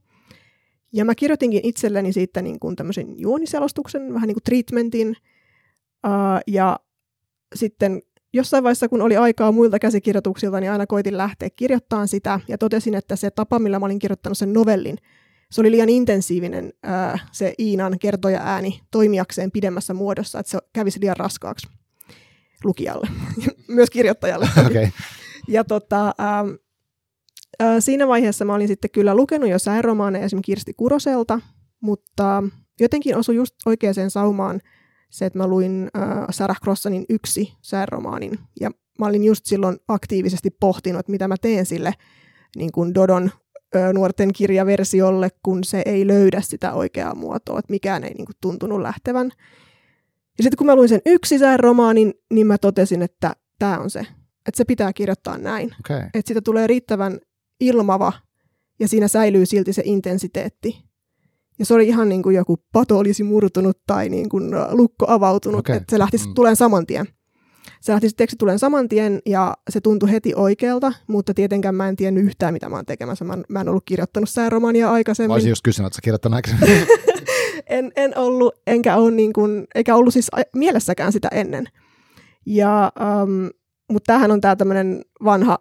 [0.94, 6.80] Ja mä kirjoitinkin itselleni siitä niin kuin tämmöisen juoniselostuksen, vähän niin kuin treatmentin, uh, ja
[7.56, 8.02] sitten
[8.34, 12.96] jossain vaiheessa, kun oli aikaa muilta käsikirjoituksilta, niin aina koitin lähteä kirjoittamaan sitä ja totesin,
[12.96, 14.98] että se tapa, millä mä olin kirjoittanut sen novellin,
[15.52, 21.00] se oli liian intensiivinen ää, se Iinan kertoja ääni toimijakseen pidemmässä muodossa, että se kävisi
[21.02, 21.68] liian raskaaksi
[22.64, 23.08] lukijalle,
[23.68, 24.50] myös kirjoittajalle.
[24.66, 24.88] Okay.
[25.48, 26.46] Ja tota, ää,
[27.60, 31.40] ää, siinä vaiheessa mä olin sitten kyllä lukenut jo sääromaaneja esimerkiksi Kirsti Kuroselta,
[31.80, 32.44] mutta
[32.80, 34.62] jotenkin osui just oikeaan saumaan–
[35.14, 40.50] se, että mä luin äh, Sarah Crossanin yksi sääromaanin, ja mä olin just silloin aktiivisesti
[40.60, 41.94] pohtinut, että mitä mä teen sille
[42.56, 43.32] niin kuin Dodon
[43.76, 48.36] äh, nuorten kirjaversiolle, kun se ei löydä sitä oikeaa muotoa, että mikään ei niin kuin,
[48.42, 49.32] tuntunut lähtevän.
[50.38, 54.00] Ja sitten kun mä luin sen yksi sääromaanin, niin mä totesin, että tämä on se,
[54.48, 55.76] että se pitää kirjoittaa näin.
[55.80, 56.02] Okay.
[56.14, 57.20] Että siitä tulee riittävän
[57.60, 58.14] ilmava,
[58.80, 60.84] ja siinä säilyy silti se intensiteetti.
[61.60, 65.60] Ja se oli ihan niin kuin joku pato olisi murtunut tai niin kuin lukko avautunut,
[65.60, 65.76] okay.
[65.76, 66.34] että se lähti mm.
[66.34, 67.08] tuleen saman tien.
[67.82, 71.90] Se lähti sitten teksti tuleen saman tien ja se tuntui heti oikealta, mutta tietenkään mä
[71.90, 73.26] en tiennyt yhtään, mitä mä oon tekemässä.
[73.26, 75.28] Mä, mä en ollut kirjoittanut sääromania aikaisemmin.
[75.28, 76.88] Mä olisin just kysynyt, että sä kirjoittanut aikaisemmin.
[77.70, 81.66] en, en ollut, enkä ole niin kuin, eikä ollut siis mielessäkään sitä ennen.
[82.46, 82.92] Ja,
[83.24, 83.50] um,
[83.92, 85.60] mutta tämähän on tämä tämmöinen vanha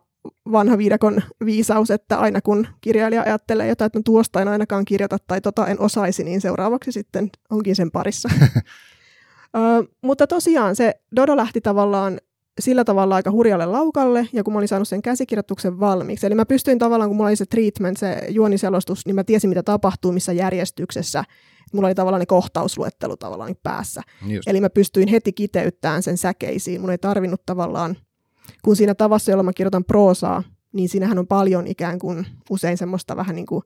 [0.52, 5.16] vanha viidakon viisaus, että aina kun kirjailija ajattelee jotain, että no tuosta en ainakaan kirjoita
[5.26, 8.28] tai tota en osaisi, niin seuraavaksi sitten onkin sen parissa.
[8.34, 12.20] uh, mutta tosiaan se Dodo lähti tavallaan
[12.60, 16.46] sillä tavalla aika hurjalle laukalle, ja kun mä olin saanut sen käsikirjoituksen valmiiksi, eli mä
[16.46, 20.32] pystyin tavallaan, kun mulla oli se treatment, se juoniselostus, niin mä tiesin, mitä tapahtuu, missä
[20.32, 21.24] järjestyksessä.
[21.72, 24.02] Mulla oli tavallaan ne kohtausluettelu tavallaan päässä.
[24.26, 24.48] Just.
[24.48, 26.80] Eli mä pystyin heti kiteyttämään sen säkeisiin.
[26.80, 27.96] Mun ei tarvinnut tavallaan
[28.64, 33.16] kun siinä tavassa, jolla mä kirjoitan proosaa, niin siinähän on paljon ikään kuin usein semmoista
[33.16, 33.62] vähän niin kuin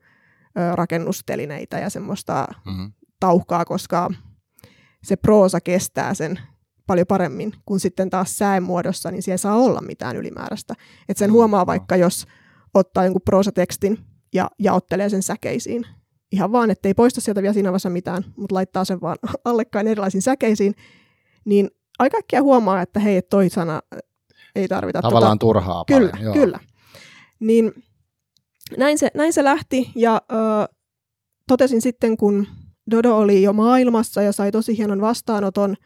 [0.59, 2.92] ö, rakennustelineitä ja semmoista mm-hmm.
[3.21, 4.11] tauhkaa, koska
[5.05, 6.38] se proosa kestää sen
[6.87, 10.75] paljon paremmin, kun sitten taas säen muodossa, niin siellä saa olla mitään ylimääräistä.
[11.09, 12.27] Et sen huomaa vaikka, jos
[12.75, 13.99] ottaa jonkun proosatekstin
[14.35, 15.87] ja jaottelee sen säkeisiin.
[16.33, 20.23] Ihan vaan, ettei poista sieltä vielä siinä vaiheessa mitään, mutta laittaa sen vaan allekkain erilaisiin
[20.23, 20.75] säkeisiin,
[21.45, 23.81] niin aika äkkiä huomaa, että hei, toi sana
[24.55, 25.03] ei tarvita.
[25.03, 25.47] Tavallaan tota...
[25.47, 26.35] turhaa Kyllä, paljon, joo.
[26.35, 26.61] kyllä.
[27.41, 27.73] Niin
[28.79, 30.37] näin se, näin se lähti ja ö,
[31.49, 32.47] totesin sitten, kun
[32.91, 35.77] Dodo oli jo maailmassa ja sai tosi hienon vastaanoton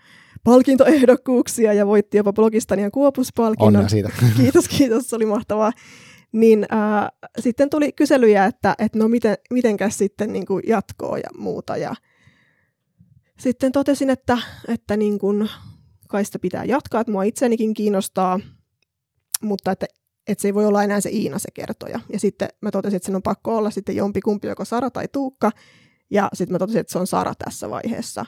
[0.45, 3.77] palkintoehdokkuuksia ja voitti jopa Blogistanian Kuopuspalkinnon.
[3.77, 4.11] Onnea siitä.
[4.37, 5.73] Kiitos, kiitos, se oli mahtavaa.
[6.33, 11.31] Niin äh, sitten tuli kyselyjä, että, että no miten, mitenkäs sitten niin kuin jatkoa ja
[11.39, 11.77] muuta.
[11.77, 11.95] Ja
[13.39, 14.39] sitten totesin, että,
[14.69, 15.51] että niin kuin,
[16.09, 18.41] kai sitä pitää jatkaa, että mua itsenikin kiinnostaa,
[19.43, 19.87] mutta että,
[20.27, 22.01] että se ei voi olla enää se Iina se kertoja.
[22.13, 25.51] Ja sitten mä totesin, että sen on pakko olla sitten jompikumpi, joko Sara tai Tuukka.
[26.11, 28.25] Ja sitten mä totesin, että se on Sara tässä vaiheessa.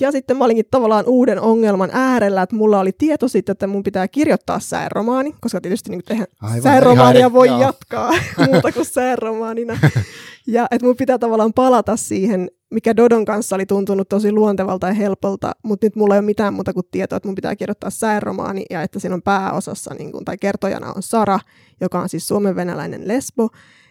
[0.00, 3.82] Ja sitten mä olinkin tavallaan uuden ongelman äärellä, että mulla oli tieto sitten, että mun
[3.82, 6.26] pitää kirjoittaa säänromaani, koska tietysti niin tehdä
[6.62, 7.60] säänromaania voi joo.
[7.60, 8.12] jatkaa
[8.52, 9.78] muuta kuin säänromaanina.
[10.46, 14.94] ja että mun pitää tavallaan palata siihen, mikä Dodon kanssa oli tuntunut tosi luontevalta ja
[14.94, 18.64] helpolta, mutta nyt mulla ei ole mitään muuta kuin tietoa, että mun pitää kirjoittaa säänromaani
[18.70, 21.40] ja että siinä on pääosassa, niin kuin, tai kertojana on Sara,
[21.80, 23.48] joka on siis suomenvenäläinen lesbo,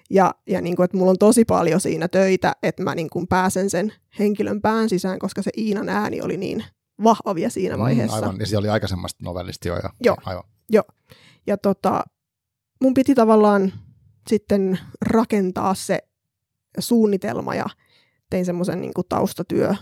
[0.09, 3.27] ja, ja niin kuin, että mulla on tosi paljon siinä töitä, että mä niin kuin
[3.27, 6.65] pääsen sen henkilön pään sisään, koska se Iinan ääni oli niin
[7.03, 8.17] vahva vielä siinä mm, vaiheessa.
[8.17, 9.75] Mm, aivan, ja se oli aikaisemmasta novellisti jo.
[9.75, 10.43] Ja, joo, aivan.
[10.69, 10.83] joo.
[11.47, 12.03] Ja tota,
[12.81, 13.73] mun piti tavallaan
[14.29, 15.99] sitten rakentaa se
[16.79, 17.65] suunnitelma ja
[18.29, 19.75] tein semmoisen niin taustatyö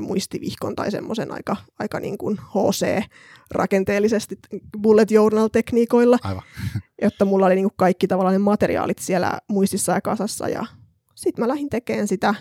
[0.00, 4.38] muistivihkon tai semmoisen aika, aika niin kuin HC-rakenteellisesti
[4.82, 6.42] bullet journal-tekniikoilla, Aivan.
[7.02, 10.48] jotta mulla oli niin kuin kaikki tavallaan ne materiaalit siellä muistissa ja kasassa.
[10.48, 10.66] Ja
[11.14, 12.34] sitten mä lähdin tekemään sitä.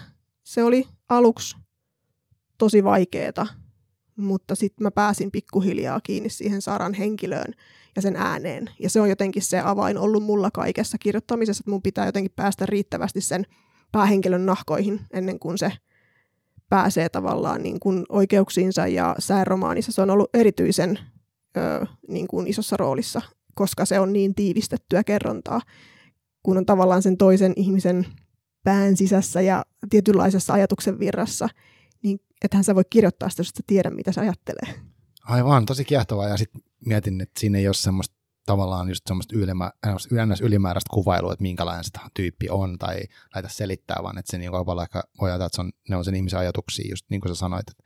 [0.43, 1.57] Se oli aluksi
[2.57, 3.47] tosi vaikeeta,
[4.15, 7.53] mutta sitten mä pääsin pikkuhiljaa kiinni siihen Saran henkilöön
[7.95, 8.69] ja sen ääneen.
[8.79, 12.65] Ja se on jotenkin se avain ollut mulla kaikessa kirjoittamisessa, että mun pitää jotenkin päästä
[12.65, 13.45] riittävästi sen
[13.91, 15.71] päähenkilön nahkoihin ennen kuin se–
[16.69, 20.99] pääsee tavallaan niin kuin oikeuksiinsa ja sääromaanissa se on ollut erityisen
[21.57, 23.21] ö, niin kuin isossa roolissa,
[23.55, 25.61] koska se on niin tiivistettyä kerrontaa,
[26.43, 28.05] kun on tavallaan sen toisen ihmisen
[28.63, 31.49] pään sisässä ja tietynlaisessa ajatuksen virrassa,
[32.03, 34.79] niin ethän sä voi kirjoittaa sitä, jos tiedä, mitä se ajattelee.
[35.23, 36.27] Aivan, tosi kiehtovaa.
[36.27, 38.15] Ja sitten mietin, että siinä ei ole semmoista
[38.49, 39.71] tavallaan just semmoista ylimä,
[40.41, 42.99] ylimääräistä kuvailua, että minkälainen se tyyppi on tai
[43.35, 46.05] laita selittää, vaan että se niin paljon ehkä voi ajatella, että se on, ne on
[46.05, 47.83] sen ihmisen ajatuksia, just niin kuin sä sanoit, että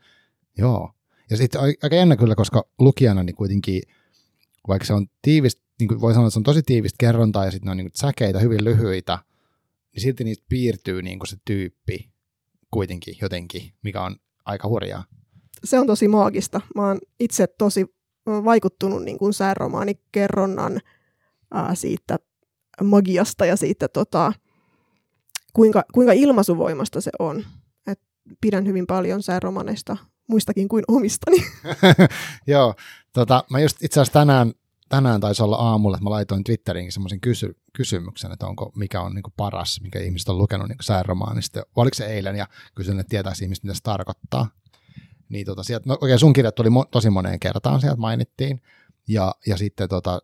[0.57, 0.91] joo.
[1.29, 3.81] Ja sitten aika jännä kyllä, koska lukijana niin kuitenkin,
[4.67, 7.51] vaikka se on tiivistä, niin kuin voi sanoa, että se on tosi tiivistä kerrontaa ja
[7.51, 9.19] sitten ne on niin säkeitä, hyvin lyhyitä,
[9.93, 12.11] niin silti niistä piirtyy niin kuin se tyyppi
[12.71, 15.03] kuitenkin jotenkin, mikä on aika hurjaa.
[15.63, 16.61] Se on tosi maagista.
[16.75, 17.85] Mä oon itse tosi
[18.25, 20.81] vaikuttunut niin kuin säänromaanikerronnan
[21.51, 22.19] ää, siitä
[22.83, 24.33] magiasta ja siitä, tota,
[25.53, 27.45] kuinka, kuinka ilmaisuvoimasta se on.
[27.87, 27.99] Et
[28.41, 31.37] pidän hyvin paljon säänromaneista muistakin kuin omistani.
[32.47, 32.75] Joo,
[33.13, 34.51] tota, mä just itse asiassa tänään,
[34.89, 39.15] tänään taisi olla aamulla, että mä laitoin Twitteriin semmoisen kysy- kysymyksen, että onko, mikä on
[39.15, 41.63] niin paras, mikä ihmiset on lukenut niin säänromaanista.
[41.75, 44.47] Oliko se eilen, ja kysyin, että tietäisi ihmiset, mitä se tarkoittaa.
[45.29, 48.61] Niin tota, sieltä, no oikein sun kirjat tuli mo- tosi moneen kertaan, sieltä mainittiin.
[49.07, 50.21] Ja, ja sitten tota,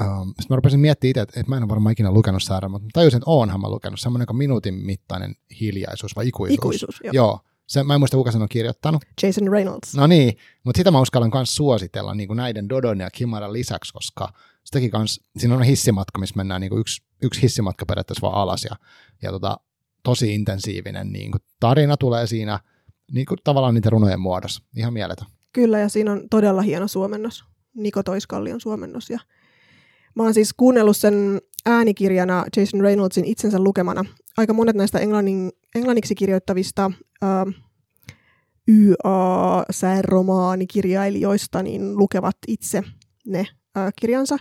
[0.00, 2.68] um, sitten mä rupesin miettimään itse, että, että mä en ole varmaan ikinä lukenut Saara,
[2.68, 6.58] mutta tajusin, että oonhan mä lukenut semmoinen minuutin mittainen hiljaisuus vai ikuisuus.
[6.58, 7.12] Ikuisuus, joo.
[7.12, 7.40] joo.
[7.66, 9.04] Se, mä en muista, kuka sen on kirjoittanut.
[9.22, 9.94] Jason Reynolds.
[9.94, 13.92] No niin, mutta sitä mä uskallan myös suositella niin kuin näiden Dodon ja Kimaran lisäksi,
[13.92, 14.32] koska
[14.64, 18.64] sitäkin kans, siinä on hissimatka, missä mennään niin kuin yksi, yksi hissimatka periaatteessa vaan alas
[18.64, 18.76] ja,
[19.22, 19.60] ja tota,
[20.02, 22.60] tosi intensiivinen niin kuin tarina tulee siinä–
[23.12, 24.62] niin kuin tavallaan niiden runojen muodossa.
[24.76, 25.26] Ihan mieletön.
[25.52, 27.44] Kyllä, ja siinä on todella hieno suomennos.
[27.74, 29.10] Niko Toiskallion suomennos.
[29.10, 29.18] Ja
[30.14, 34.04] mä oon siis kuunnellut sen äänikirjana Jason Reynoldsin itsensä lukemana.
[34.36, 36.90] Aika monet näistä englannin, englanniksi kirjoittavista
[37.22, 37.46] äh,
[38.68, 42.82] YA-sääromaanikirjailijoista niin lukevat itse
[43.26, 43.46] ne äh,
[44.00, 44.38] kirjansa,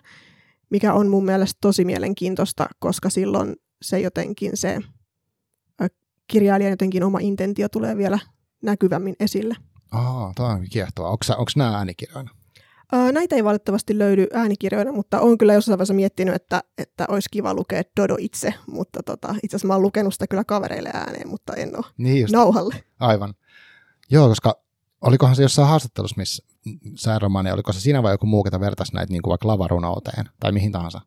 [0.69, 4.79] mikä on mun mielestä tosi mielenkiintoista, koska silloin se jotenkin se
[5.81, 5.89] äh,
[6.27, 8.19] kirjailijan jotenkin oma intentio tulee vielä
[8.63, 9.55] näkyvämmin esille.
[9.91, 11.11] Aa, tämä on kiehtovaa.
[11.11, 12.29] Onko nämä äänikirjoina?
[13.11, 17.53] näitä ei valitettavasti löydy äänikirjoina, mutta olen kyllä jossain vaiheessa miettinyt, että, että olisi kiva
[17.53, 21.53] lukea Dodo itse, mutta tota, itse asiassa mä oon lukenut sitä kyllä kavereille ääneen, mutta
[21.53, 22.33] en ole niin just.
[22.33, 22.83] nauhalle.
[22.99, 23.33] Aivan.
[24.11, 24.61] Joo, koska
[25.01, 26.43] olikohan se jossain haastattelussa, missä
[26.95, 30.51] sääromani, oliko se siinä vai joku muu, ketä vertaisi näitä niin kuin vaikka lavarunouteen tai
[30.51, 31.01] mihin tahansa?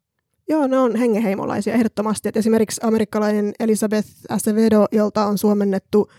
[0.49, 2.29] Joo, ne on hengenheimolaisia ehdottomasti.
[2.29, 6.11] Et esimerkiksi amerikkalainen Elisabeth Acevedo, jolta on suomennettu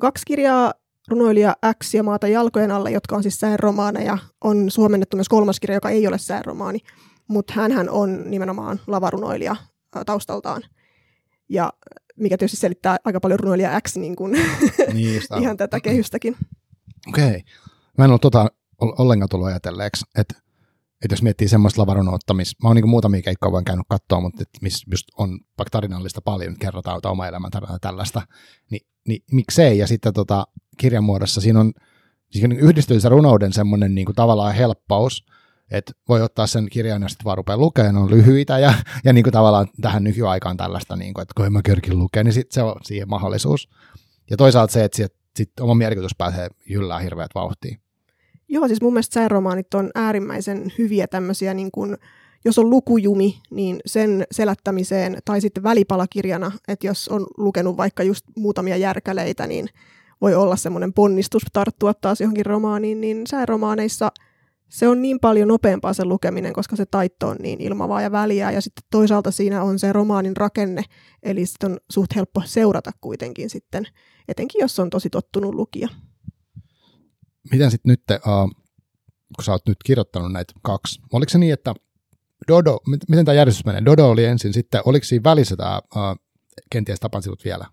[0.00, 0.72] kaksi kirjaa
[1.08, 4.18] runoilija X ja Maata jalkojen alle, jotka on siis sääromaaneja.
[4.44, 6.78] On suomennettu myös kolmas kirja, joka ei ole säänromaani,
[7.28, 9.56] mutta hän on nimenomaan lavarunoilija
[10.06, 10.62] taustaltaan.
[11.48, 11.72] Ja
[12.16, 14.32] mikä tietysti selittää aika paljon runoilija X niin kuin
[14.92, 16.36] niin, ihan tätä kehystäkin.
[17.08, 17.28] Okei.
[17.28, 17.40] Okay.
[17.98, 18.46] Mä en ole tota
[18.80, 20.34] ollenkaan tullut ajatelleeksi, että
[21.04, 24.44] että jos miettii semmoista lavarunoutta, missä mä oon niin muutamia keikkoja voin käynyt katsoa, mutta
[24.60, 28.22] missä just on vaikka tarinallista paljon, kerrotaan jotain oma elämän tarinaa tällaista,
[28.70, 29.78] niin, niin miksei.
[29.78, 31.72] Ja sitten tota, kirjan muodossa siinä on,
[32.30, 35.26] siinä yhdistyy se runouden semmoinen niin kuin tavallaan helppous,
[35.70, 39.24] että voi ottaa sen kirjan ja sitten vaan rupeaa lukemaan, on lyhyitä ja, ja niin
[39.24, 42.54] kuin tavallaan tähän nykyaikaan tällaista, niin kuin, että kun en mä kerkin lukea, niin sitten
[42.54, 43.68] se on siihen mahdollisuus.
[44.30, 47.80] Ja toisaalta se, että sitten sit oma mielikuvitus pääsee jyllään hirveät vauhtiin.
[48.48, 51.96] Joo, siis mun mielestä sääromaanit on äärimmäisen hyviä tämmöisiä, niin kuin,
[52.48, 58.24] jos on lukujumi, niin sen selättämiseen, tai sitten välipalakirjana, että jos on lukenut vaikka just
[58.36, 59.68] muutamia järkäleitä, niin
[60.20, 64.12] voi olla semmoinen ponnistus tarttua taas johonkin romaaniin, niin sääromaaneissa
[64.68, 68.50] se on niin paljon nopeampaa se lukeminen, koska se taitto on niin ilmavaa ja väliä,
[68.50, 70.82] ja sitten toisaalta siinä on se romaanin rakenne,
[71.22, 73.86] eli sitten on suht helppo seurata kuitenkin sitten,
[74.28, 75.88] etenkin jos on tosi tottunut lukija.
[77.52, 78.02] Miten sitten nyt,
[79.36, 81.74] kun sä oot nyt kirjoittanut näitä kaksi, oliko se niin, että
[82.48, 83.84] Dodo, miten tämä järjestys menee?
[83.84, 86.16] Dodo oli ensin, sitten oliko siinä välissä tämä, uh,
[86.70, 87.66] kenties tapansinut vielä?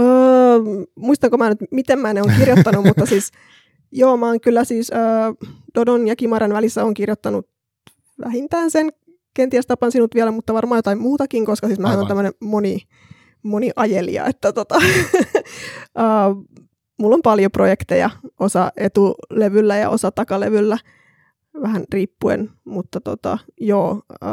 [0.00, 0.58] Öö,
[0.96, 3.30] muistanko mä nyt, miten mä ne on kirjoittanut, mutta siis
[3.92, 7.48] joo, mä oon kyllä siis öö, Dodon ja Kimaran välissä on kirjoittanut
[8.24, 8.92] vähintään sen,
[9.34, 12.82] kenties tapan sinut vielä, mutta varmaan jotain muutakin, koska siis mä on tämmöinen moni,
[13.42, 14.74] moni ajelija, että tota,
[17.00, 20.78] mulla on paljon projekteja, osa etulevyllä ja osa takalevyllä,
[21.62, 24.28] vähän riippuen, mutta tota, joo, äh,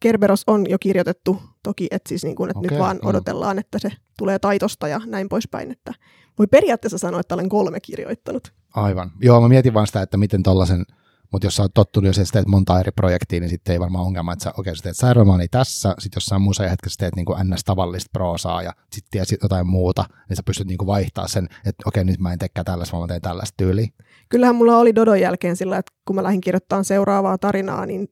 [0.00, 3.60] Kerberos on jo kirjoitettu toki, että siis niin kuin, että okay, nyt vaan odotellaan, mm.
[3.60, 5.94] että se tulee taitosta ja näin poispäin, että
[6.38, 8.52] voi periaatteessa sanoa, että olen kolme kirjoittanut.
[8.74, 9.10] Aivan.
[9.20, 10.84] Joo, mä mietin vaan sitä, että miten tuollaisen
[11.32, 14.04] mutta jos sä oot tottunut, jos sä teet monta eri projektia, niin sitten ei varmaan
[14.04, 17.26] ongelma, että sä, okei, okay, sä teet sääromaani tässä, sitten jossain muussa hetkessä teet niin
[17.26, 21.44] kuin ns-tavallista proosaa ja sitten tiedät jotain muuta, niin sä pystyt niin kuin vaihtaa sen,
[21.44, 23.88] että okei, okay, nyt mä en teekään tällaista, vaan mä teen tällaista tyyliä.
[24.28, 28.08] Kyllähän mulla oli Dodon jälkeen sillä, että kun mä lähdin kirjoittamaan seuraavaa tarinaa, niin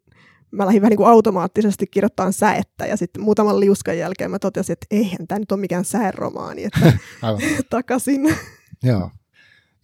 [0.50, 4.72] mä lähdin vähän niin kuin automaattisesti kirjoittamaan säettä ja sitten muutaman liuskan jälkeen mä totesin,
[4.72, 6.92] että eihän tämä nyt ole mikään säeromaani, että
[7.70, 8.36] takaisin.
[8.82, 9.10] Joo,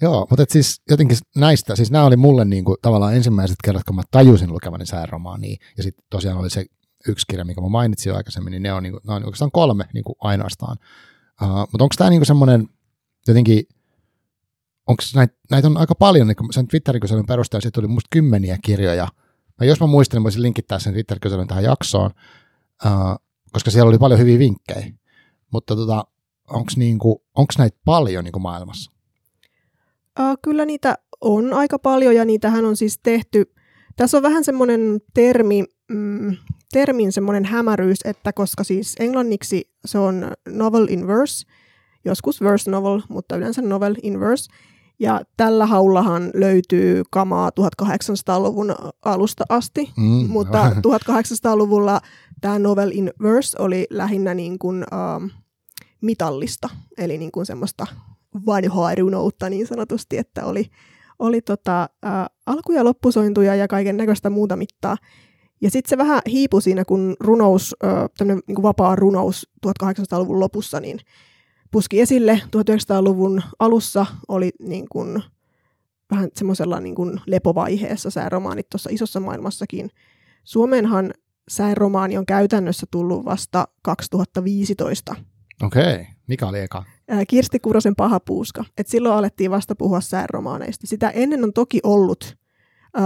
[0.02, 3.96] Joo, mutta siis jotenkin näistä, siis nämä oli mulle niin kuin, tavallaan ensimmäiset kerrat, kun
[3.96, 6.64] mä tajusin lukevani sääromaania, ja sitten tosiaan oli se
[7.08, 9.50] yksi kirja, mikä mä mainitsin jo aikaisemmin, niin ne on, niin kuin, ne on oikeastaan
[9.50, 10.76] kolme niin kuin ainoastaan.
[11.42, 12.68] Uh, mutta onko tämä niin semmoinen
[13.28, 13.64] jotenkin,
[14.88, 19.08] onko näitä, näitä on aika paljon, niin sen Twitter-kyselyn perusteella siitä tuli musta kymmeniä kirjoja.
[19.60, 22.10] No jos mä muistan, niin voisin linkittää sen Twitter-kyselyn tähän jaksoon,
[22.86, 23.16] uh,
[23.52, 24.92] koska siellä oli paljon hyviä vinkkejä.
[25.52, 26.04] Mutta tota,
[26.50, 27.24] onko niinku,
[27.58, 28.92] näitä paljon niinku maailmassa?
[30.20, 33.52] Uh, kyllä niitä on aika paljon ja niitähän on siis tehty.
[33.96, 36.36] Tässä on vähän semmoinen termi, mm,
[36.72, 41.46] termin semmoinen hämäryys, että koska siis englanniksi se on novel in verse,
[42.04, 44.52] joskus verse novel, mutta yleensä novel in verse.
[44.98, 52.00] Ja tällä haullahan löytyy kamaa 1800-luvun alusta asti, mm, mutta 1800-luvulla
[52.40, 55.30] tämä novel in verse oli lähinnä niin kuin, uh,
[56.00, 57.86] mitallista, eli niin kuin semmoista
[58.46, 60.66] vanhaa runoutta niin sanotusti, että oli,
[61.18, 64.96] oli tota, ä, alku- ja loppusointuja ja kaiken näköistä muuta mittaa.
[65.60, 67.76] Ja sitten se vähän hiipui siinä, kun runous,
[68.18, 70.98] tämmöinen niin vapaa runous 1800-luvun lopussa, niin
[71.70, 75.22] puski esille 1900-luvun alussa oli niin kuin,
[76.10, 79.90] vähän semmoisella niin kuin lepovaiheessa sääromaanit tuossa isossa maailmassakin.
[80.44, 81.12] Suomeenhan
[81.48, 85.16] sääromaani on käytännössä tullut vasta 2015.
[85.62, 86.04] Okei, okay.
[86.26, 86.84] mikä oli eka?
[87.28, 88.64] Kirsti Kurosen Paha puuska.
[88.78, 90.86] Et silloin alettiin vasta puhua sääromaaneista.
[90.86, 92.36] Sitä ennen on toki ollut,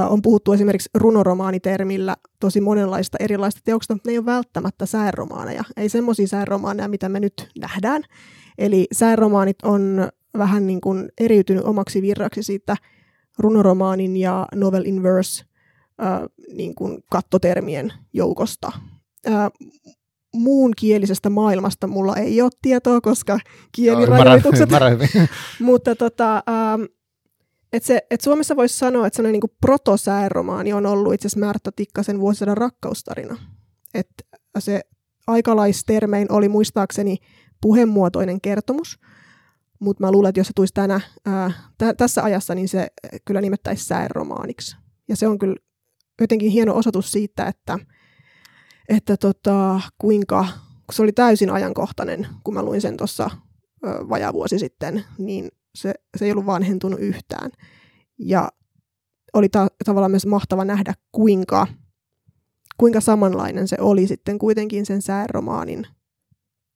[0.09, 5.65] on puhuttu esimerkiksi runoromaanitermillä tosi monenlaista erilaista teoksista, mutta ne ei ole välttämättä sääromaaneja.
[5.77, 8.03] Ei semmoisia sääromaaneja, mitä me nyt nähdään.
[8.59, 12.77] Eli sääromaanit on vähän niin kuin eriytynyt omaksi virraksi siitä
[13.39, 15.45] runoromaanin ja novel in verse
[16.03, 16.21] äh,
[16.57, 18.73] niin kuin kattotermien joukosta.
[19.29, 19.51] Äh,
[20.37, 23.39] muun kielisestä maailmasta mulla ei ole tietoa, koska
[23.73, 24.71] kielirajoitukset.
[24.71, 25.29] Joo, ymmärrän, ymmärrän
[25.61, 26.83] Mutta tota, ähm,
[27.73, 31.73] et se, et Suomessa voisi sanoa, että sellainen niin protosääromaani on ollut itse asiassa Märta
[31.73, 33.37] Tikkasen vuosisadan rakkaustarina.
[33.95, 34.09] Et
[34.59, 34.81] se
[35.27, 37.17] aikalaistermein oli muistaakseni
[37.61, 38.99] puhemuotoinen kertomus,
[39.81, 42.89] mutta mä luulen, että jos se tulisi tänä, ää, t- tässä ajassa, niin se
[43.25, 44.77] kyllä nimettäisi säeromaaniksi.
[45.09, 45.57] Ja se on kyllä
[46.21, 47.79] jotenkin hieno osoitus siitä, että
[48.89, 50.47] että tota, kuinka,
[50.87, 53.31] kun se oli täysin ajankohtainen, kun mä luin sen tuossa
[54.09, 57.51] vajaa vuosi sitten, niin se, se ei ollut vanhentunut yhtään.
[58.19, 58.49] Ja
[59.35, 61.67] oli ta- tavallaan myös mahtava nähdä, kuinka,
[62.77, 65.87] kuinka samanlainen se oli sitten kuitenkin sen sääromaanin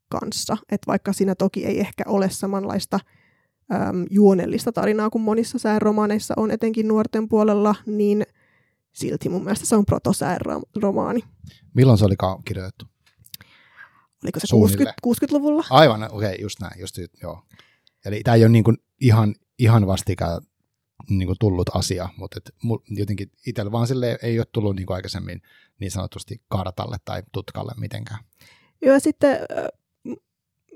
[0.08, 0.56] kanssa.
[0.72, 3.00] Että vaikka siinä toki ei ehkä ole samanlaista
[3.72, 8.26] äm, juonellista tarinaa kuin monissa sääromaaneissa on, etenkin nuorten puolella, niin
[8.92, 11.20] silti mun mielestä se on protosäärromaani.
[11.74, 12.86] Milloin se oli kirjoitettu?
[14.24, 15.64] Oliko se 60, 60-luvulla?
[15.70, 16.80] Aivan, okei, okay, just näin.
[16.80, 17.42] Just, joo.
[18.04, 20.40] Eli tämä ei ole niin kuin ihan, ihan vastikään
[21.08, 22.54] niin kuin tullut asia, mutta et,
[22.88, 25.42] jotenkin itsellä vaan sille ei ole tullut niin kuin aikaisemmin
[25.80, 28.24] niin sanotusti kartalle tai tutkalle mitenkään.
[28.82, 29.38] Joo, sitten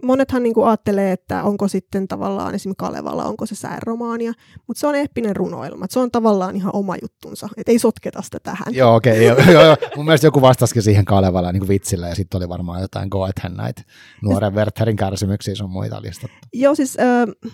[0.02, 4.32] monethan niin kuin ajattelee, että onko sitten tavallaan esimerkiksi Kalevala, onko se sääromaania,
[4.66, 5.86] mutta se on eeppinen runoilma.
[5.88, 8.74] Se on tavallaan ihan oma juttunsa, että ei sotketa sitä tähän.
[8.74, 9.30] Joo, okei.
[9.30, 12.80] Okay, joo, joo, Mun mielestä joku vastasikin siihen Kalevala niin vitsillä ja sitten oli varmaan
[12.80, 13.82] jotain Goethen näitä
[14.22, 16.36] nuoren Wertherin kärsimyksiä sun muita listattu.
[16.52, 17.52] Joo, siis äh,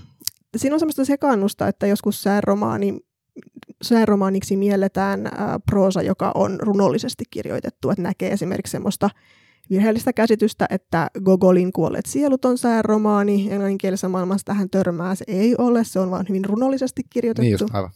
[0.56, 3.00] siinä on semmoista sekaannusta, että joskus sääromaani
[3.82, 5.32] sääromaaniksi mielletään äh,
[5.70, 9.10] proosa, joka on runollisesti kirjoitettu, että näkee esimerkiksi semmoista
[9.70, 13.48] virheellistä käsitystä, että Gogolin kuolleet sielut on sääromaani.
[13.50, 15.14] Englanninkielisessä maailmassa tähän törmää.
[15.14, 17.42] Se ei ole, se on vain hyvin runollisesti kirjoitettu.
[17.42, 17.90] Niin just, aivan.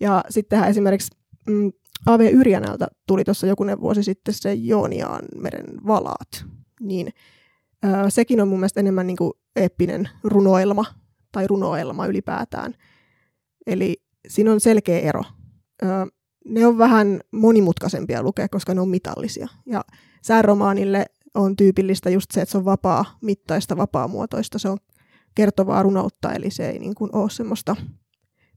[0.00, 1.10] Ja sittenhän esimerkiksi
[1.48, 1.72] mm,
[2.06, 2.30] A.V.
[2.32, 6.44] Yrjänältä tuli tuossa jokunen vuosi sitten se Jooniaan meren valaat.
[6.80, 7.12] Niin
[7.84, 10.84] ö, sekin on mun mielestä enemmän niin kuin eeppinen runoilma
[11.32, 12.74] tai runoelma ylipäätään.
[13.66, 15.22] Eli siinä on selkeä ero.
[15.82, 15.86] Ö,
[16.44, 19.48] ne on vähän monimutkaisempia lukea, koska ne on mitallisia.
[19.66, 19.84] Ja
[20.22, 24.58] sääromaanille on tyypillistä just se, että se on vapaa mittaista, vapaa-muotoista.
[24.58, 24.78] Se on
[25.34, 27.76] kertovaa runoutta, eli se ei niin kuin ole semmoista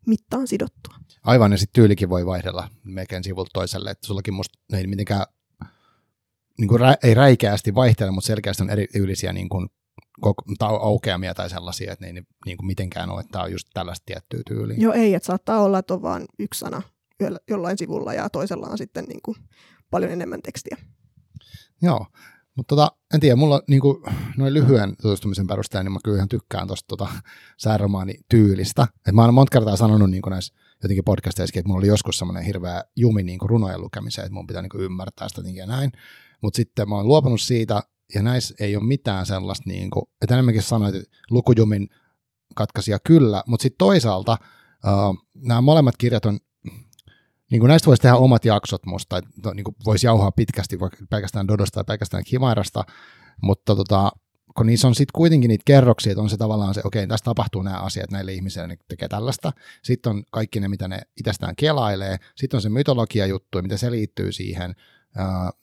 [0.07, 0.95] mittaan sidottua.
[1.23, 5.25] Aivan, ja sitten tyylikin voi vaihdella melkein sivulta toiselle, että sullakin musta ei mitenkään
[6.57, 9.69] niin kuin rä, ei räikeästi vaihtele, mutta selkeästi on eri tyylisiä niin kuin,
[10.59, 14.05] aukeamia tai sellaisia, että ne ei niin kuin mitenkään ole, että tämä on just tällaista
[14.05, 14.77] tiettyä tyyliä.
[14.79, 16.81] Joo, ei, että saattaa olla, että on vain yksi sana
[17.49, 19.37] jollain sivulla ja toisella on sitten niin kuin
[19.91, 20.77] paljon enemmän tekstiä.
[21.81, 22.05] Joo,
[22.55, 24.03] mutta tota, en tiedä, mulla niin kuin,
[24.37, 27.07] noin lyhyen tutustumisen perusteella, niin mä kyllä ihan tykkään tuosta tota,
[27.57, 28.87] sääromaani-tyylistä.
[29.07, 30.53] Et mä oon monta kertaa sanonut niin näissä
[30.83, 34.47] jotenkin podcasteissakin, että mulla oli joskus semmoinen hirveä jumi niin kuin runojen lukemiseen, että mun
[34.47, 35.91] pitää niin kuin ymmärtää sitä ja näin.
[36.41, 37.81] Mutta sitten mä oon luopunut siitä,
[38.15, 41.87] ja näissä ei ole mitään sellaista, niin kuin, että enemmänkin sanoit, että lukujumin
[42.55, 44.37] katkaisia kyllä, mutta sitten toisaalta
[44.85, 46.39] uh, nämä molemmat kirjat on
[47.51, 50.97] niin kuin näistä voisi tehdä omat jaksot musta, että no, niin voisi jauhaa pitkästi vaikka
[51.09, 52.83] pelkästään Dodosta tai pelkästään Kimairasta,
[53.41, 54.11] mutta tota,
[54.57, 57.61] kun niissä on sitten kuitenkin niitä kerroksia, että on se tavallaan se, okei, tässä tapahtuu
[57.61, 59.51] nämä asiat näille ihmisille, ne tekee tällaista.
[59.83, 62.17] Sitten on kaikki ne, mitä ne itsestään kelailee.
[62.35, 64.75] Sitten on se mytologia juttu, mitä se liittyy siihen.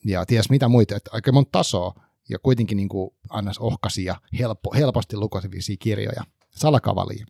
[0.05, 1.94] Ja ties mitä muita, että aika monta tasoa
[2.29, 6.25] ja kuitenkin niin kuin annas ohkaisia, helppo, helposti lukosivisia kirjoja.
[6.51, 7.27] Salakavalia.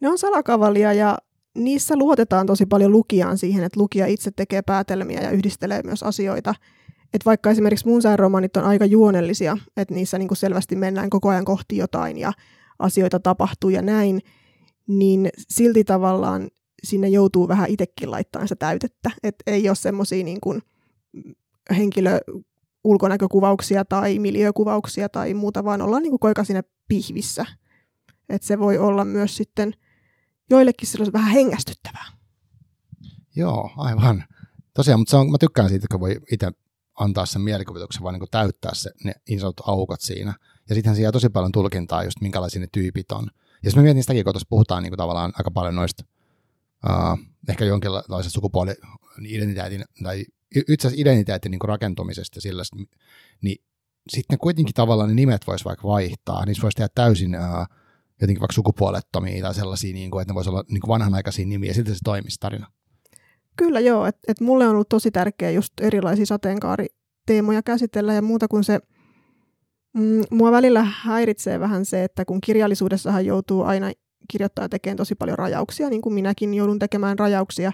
[0.00, 1.18] Ne on salakavalia ja
[1.56, 6.54] niissä luotetaan tosi paljon lukijaan siihen, että lukija itse tekee päätelmiä ja yhdistelee myös asioita.
[7.14, 11.44] Et vaikka esimerkiksi mun romaanit on aika juonellisia, että niissä niin selvästi mennään koko ajan
[11.44, 12.32] kohti jotain ja
[12.78, 14.20] asioita tapahtuu ja näin,
[14.86, 16.48] niin silti tavallaan
[16.84, 19.10] sinne joutuu vähän itsekin laittamaan sitä täytettä.
[19.22, 20.40] Että ei ole semmoisia niin
[21.76, 22.20] henkilö
[22.84, 27.46] ulkonäkökuvauksia tai miljökuvauksia tai muuta, vaan ollaan niin kuin koika siinä pihvissä.
[28.28, 29.72] että se voi olla myös sitten–
[30.50, 32.06] joillekin se olisi vähän hengästyttävää.
[33.36, 34.24] Joo, aivan.
[34.74, 36.52] Tosiaan, mutta se on, mä tykkään siitä, kun voi itse
[36.94, 40.34] antaa sen mielikuvituksen, vaan niin täyttää se, ne niin sanotut aukot siinä.
[40.68, 43.24] Ja sittenhän siellä tosi paljon tulkintaa, just minkälaisia ne tyypit on.
[43.34, 46.04] Ja jos mä mietin sitäkin, kun tuossa puhutaan niin kuin tavallaan aika paljon noista
[46.86, 52.62] uh, ehkä jonkinlaisesta sukupuoli-identiteetin tai itse asiassa identiteetin niin rakentumisesta sillä,
[53.42, 53.56] niin
[54.08, 57.66] sitten kuitenkin tavallaan ne nimet vois vaikka vaihtaa, niissä voisi tehdä täysin uh,
[58.20, 61.70] jotenkin vaikka sukupuolettomia tai sellaisia, niin kuin, että ne voisi olla niin kuin vanhanaikaisia nimiä,
[61.70, 62.66] ja silti se toimisi tarina.
[63.56, 68.48] Kyllä joo, että et mulle on ollut tosi tärkeää just erilaisia sateenkaariteemoja käsitellä ja muuta
[68.48, 68.80] kuin se,
[69.94, 73.90] mm, mua välillä häiritsee vähän se, että kun kirjallisuudessahan joutuu aina
[74.30, 77.72] kirjoittaja tekemään tosi paljon rajauksia, niin kuin minäkin joudun tekemään rajauksia,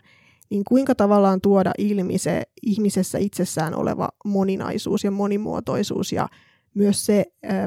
[0.51, 6.29] niin kuinka tavallaan tuoda ilmi se ihmisessä itsessään oleva moninaisuus ja monimuotoisuus ja
[6.75, 7.67] myös se, äh,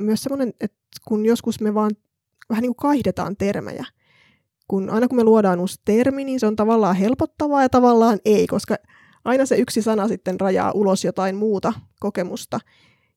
[0.00, 0.78] myös semmoinen, että
[1.08, 1.90] kun joskus me vaan
[2.50, 3.84] vähän niin kuin kaihdetaan termejä.
[4.68, 8.46] Kun aina kun me luodaan uusi termi, niin se on tavallaan helpottavaa ja tavallaan ei,
[8.46, 8.76] koska
[9.24, 12.60] aina se yksi sana sitten rajaa ulos jotain muuta kokemusta.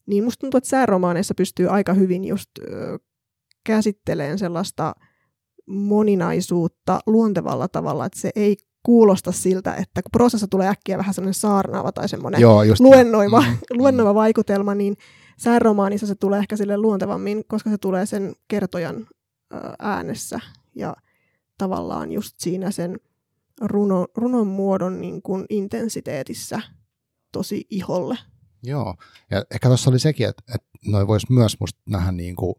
[0.06, 3.00] Niin musta tuntuu, että sääromaaneissa pystyy aika hyvin just ö,
[3.64, 4.96] käsittelemään sellaista
[5.68, 11.34] moninaisuutta luontevalla tavalla, että se ei kuulosta siltä, että kun prosessa tulee äkkiä vähän semmoinen
[11.34, 13.58] saarnaava tai semmoinen Joo, luennoiva, mm.
[13.70, 14.96] luennoiva vaikutelma, niin
[15.38, 19.08] sääromaanissa se tulee ehkä sille luontevammin, koska se tulee sen kertojan
[19.80, 20.40] äänessä.
[20.76, 20.96] Ja
[21.58, 23.00] tavallaan just siinä sen
[23.62, 26.62] runo, runon muodon niin kuin intensiteetissä
[27.32, 28.18] tosi iholle.
[28.64, 28.96] Joo,
[29.32, 32.56] ja ehkä tuossa oli sekin, että, että noin voisi myös musta nähdä niin kuin,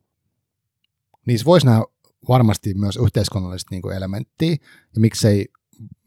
[1.26, 1.82] niissä voisi nähdä
[2.28, 4.50] varmasti myös yhteiskunnallista niin kuin elementtiä,
[4.94, 5.46] ja miksei,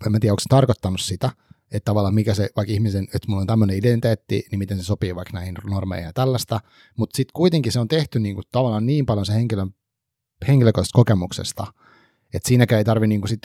[0.05, 1.31] en tiedä, onko se tarkoittanut sitä,
[1.71, 5.15] että tavallaan mikä se, vaikka ihmisen, että mulla on tämmöinen identiteetti, niin miten se sopii
[5.15, 6.59] vaikka näihin normeihin ja tällaista,
[6.97, 9.73] mutta sitten kuitenkin se on tehty niin kuin, tavallaan niin paljon se henkilön
[10.47, 11.67] henkilökohtaisesta kokemuksesta,
[12.33, 13.41] että siinäkään ei tarvi niin kuin sit,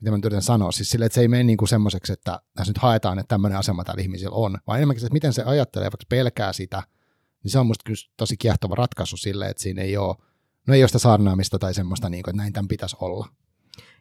[0.00, 2.78] mitä mä yritän sanoa, siis sille, että se ei mene niin semmoiseksi, että tässä nyt
[2.78, 6.06] haetaan, että tämmöinen asema täällä ihmisillä on, vaan enemmänkin se, että miten se ajattelee, vaikka
[6.08, 6.82] pelkää sitä,
[7.42, 10.16] niin se on musta kyllä tosi kiehtova ratkaisu sille, että siinä ei ole,
[10.66, 13.28] no ei ole sitä saarnaamista tai semmoista, niin kuin, että näin tämän pitäisi olla.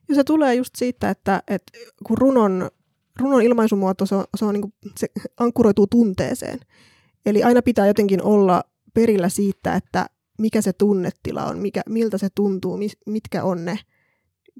[0.09, 2.71] Ja se tulee just siitä, että, että kun runon,
[3.19, 5.07] runon ilmaisumuoto, se, on, se, on niin kuin, se
[5.37, 6.59] ankkuroituu tunteeseen.
[7.25, 8.63] Eli aina pitää jotenkin olla
[8.93, 10.05] perillä siitä, että
[10.39, 13.79] mikä se tunnetila on, mikä, miltä se tuntuu, mitkä on ne.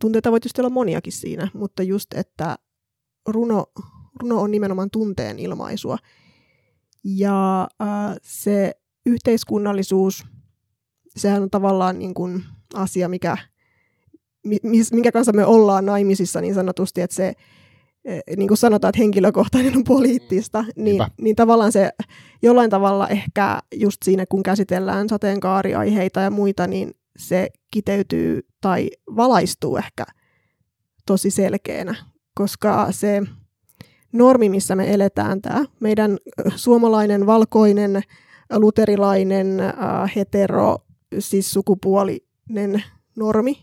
[0.02, 2.56] Tunteita voi tietysti olla moniakin siinä, mutta just, että
[3.28, 3.66] runo,
[4.22, 5.98] runo on nimenomaan tunteen ilmaisua.
[7.04, 8.72] Ja äh, se
[9.06, 10.24] yhteiskunnallisuus,
[11.18, 12.44] sehän on tavallaan niin kuin
[12.74, 13.38] asia, mikä,
[14.92, 17.34] minkä kanssa me ollaan naimisissa niin sanotusti, että se
[18.38, 21.90] niin kuin sanotaan, että henkilökohtainen on poliittista, niin, niin tavallaan se
[22.42, 29.78] jollain tavalla ehkä just siinä, kun käsitellään sateenkaariaiheita ja muita, niin se kiteytyy tai valaistuu
[29.78, 30.06] ehkä
[31.06, 31.96] tosi selkeänä,
[32.36, 33.22] koska se
[34.14, 36.18] normi, missä me eletään, tämä meidän
[36.56, 38.02] suomalainen, valkoinen,
[38.56, 39.48] luterilainen,
[40.16, 40.78] hetero,
[41.20, 42.84] siis sukupuolinen
[43.16, 43.58] normi,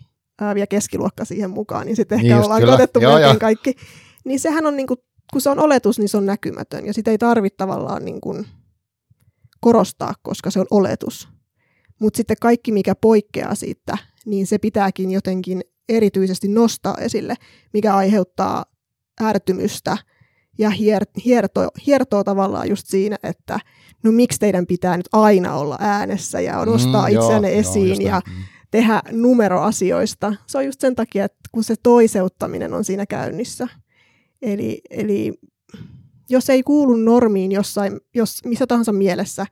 [0.59, 2.73] ja keskiluokka siihen mukaan, niin sitten ehkä niin ollaan kyllä.
[2.73, 3.75] katettu melkein kaikki
[4.25, 4.99] niin sehän on, niin kuin,
[5.33, 6.87] kun se on oletus, niin se on näkymätön.
[6.87, 8.47] Ja sitä ei tarvitse tavallaan niin kuin
[9.61, 11.29] korostaa, koska se on oletus.
[12.01, 17.35] Mutta sitten kaikki, mikä poikkeaa siitä, niin se pitääkin jotenkin erityisesti nostaa esille,
[17.73, 18.65] mikä aiheuttaa
[19.23, 19.97] ärtymystä
[20.59, 23.59] ja hier- hiertoo, hiertoo tavallaan just siinä, että
[24.03, 28.11] no miksi teidän pitää nyt aina olla äänessä ja nostaa mm, itseänne joo, esiin joo,
[28.11, 28.33] ja mm.
[28.71, 30.35] tehdä numeroasioista.
[30.47, 33.69] Se on just sen takia, että kun se toiseuttaminen on siinä käynnissä–
[34.43, 35.33] Eli, eli
[36.29, 39.47] jos ei kuulu normiin jossain, jos missä tahansa mielessä,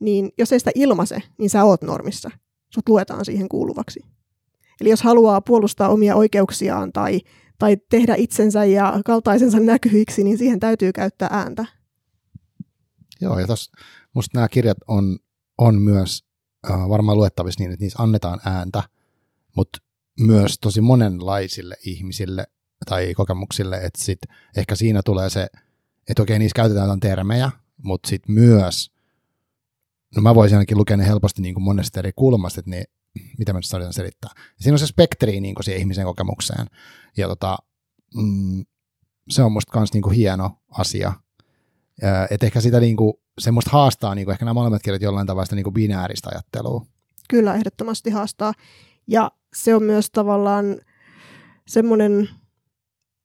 [0.00, 2.30] niin jos ei sitä ilmaise, niin sä oot normissa.
[2.74, 4.00] Sut luetaan siihen kuuluvaksi.
[4.80, 7.20] Eli jos haluaa puolustaa omia oikeuksiaan tai,
[7.58, 11.66] tai tehdä itsensä ja kaltaisensa näkyviksi, niin siihen täytyy käyttää ääntä.
[13.20, 13.72] Joo, ja tos,
[14.14, 15.18] musta nämä kirjat on,
[15.58, 16.24] on myös
[16.70, 18.82] äh, varmaan luettavissa niin, että niissä annetaan ääntä,
[19.56, 19.78] mutta
[20.20, 22.46] myös tosi monenlaisille ihmisille
[22.86, 24.18] tai kokemuksille, että sit
[24.56, 25.46] ehkä siinä tulee se,
[26.08, 27.50] että okei, niissä käytetään jotain termejä,
[27.82, 28.90] mutta sitten myös,
[30.16, 32.84] no mä voisin ainakin lukea ne helposti niin kuin monesta eri kulmasta, että ne,
[33.38, 34.30] mitä mä nyt yritän selittää.
[34.36, 36.66] Ja siinä on se spektri niin kuin siihen ihmisen kokemukseen,
[37.16, 37.58] ja tota,
[38.14, 38.64] mm,
[39.28, 41.12] se on musta kans niin kuin hieno asia,
[42.30, 45.44] että ehkä sitä niin kuin, semmoista haastaa niin kuin ehkä nämä molemmat kirjat jollain tavalla
[45.44, 46.86] sitä niin kuin binääristä ajattelua.
[47.28, 48.52] Kyllä, ehdottomasti haastaa.
[49.06, 50.80] Ja se on myös tavallaan
[51.68, 52.28] semmoinen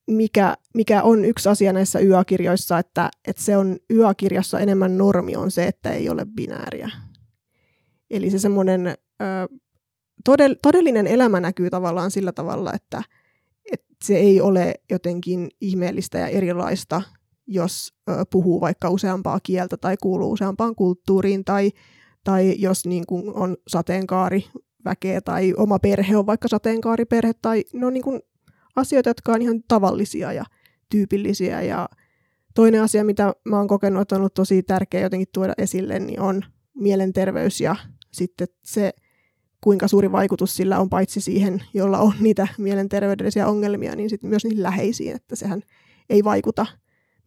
[0.07, 5.51] mikä, mikä on yksi asia näissä YA-kirjoissa, että, että se on YA-kirjassa enemmän normi on
[5.51, 6.89] se, että ei ole binääriä.
[8.09, 8.95] Eli se semmoinen
[10.23, 13.03] todell, todellinen elämä näkyy tavallaan sillä tavalla, että,
[13.71, 17.01] että se ei ole jotenkin ihmeellistä ja erilaista,
[17.47, 21.71] jos ö, puhuu vaikka useampaa kieltä tai kuuluu useampaan kulttuuriin tai,
[22.23, 24.45] tai jos niin kuin on sateenkaari
[24.85, 28.21] väkeä tai oma perhe on vaikka sateenkaariperhe tai no niin kuin
[28.77, 30.45] asioita, jotka on ihan tavallisia ja
[30.89, 31.61] tyypillisiä.
[31.61, 31.89] Ja
[32.55, 36.19] toinen asia, mitä mä oon kokenut, että on ollut tosi tärkeä jotenkin tuoda esille, niin
[36.19, 37.75] on mielenterveys ja
[38.11, 38.93] sitten se,
[39.61, 44.43] kuinka suuri vaikutus sillä on paitsi siihen, jolla on niitä mielenterveydellisiä ongelmia, niin sitten myös
[44.43, 45.61] niihin läheisiin, että sehän
[46.09, 46.65] ei vaikuta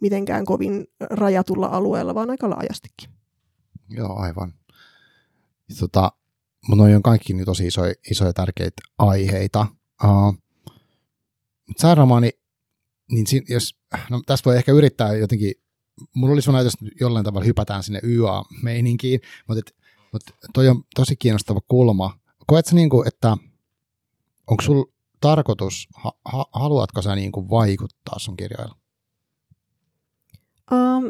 [0.00, 3.10] mitenkään kovin rajatulla alueella, vaan aika laajastikin.
[3.88, 4.54] Joo, aivan.
[5.80, 6.12] Tota,
[6.68, 9.66] mutta on kaikki niin tosi isoja, isoja tärkeitä aiheita.
[10.04, 10.38] Uh,
[11.76, 12.30] sääromaani,
[13.10, 13.76] niin si, jos,
[14.10, 15.54] no, tässä voi ehkä yrittää jotenkin,
[16.14, 19.76] mulla oli sun ajatus, jollain tavalla hypätään sinne YA-meininkiin, mutta, et,
[20.12, 22.18] mutta toi on tosi kiinnostava kulma.
[22.46, 23.36] Koet sä niin kuin, että
[24.46, 24.84] onko sul
[25.20, 28.76] tarkoitus, ha, ha, haluatko sä niin kuin vaikuttaa sun kirjoilla?
[30.72, 31.04] Um,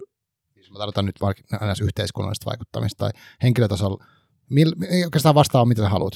[0.72, 1.42] mä tarkoitan nyt vaikka
[1.82, 3.10] yhteiskunnallista vaikuttamista tai
[3.42, 4.04] henkilötasolla.
[4.50, 4.72] Mil,
[5.04, 6.12] oikeastaan vastaa, mitä sä haluat.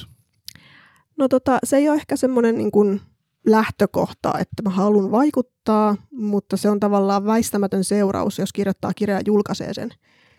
[1.17, 3.01] No tota, se ei ole ehkä semmoinen niin kuin
[3.45, 9.23] lähtökohta, että mä haluan vaikuttaa, mutta se on tavallaan väistämätön seuraus, jos kirjoittaa kirjaa ja
[9.25, 9.89] julkaisee sen,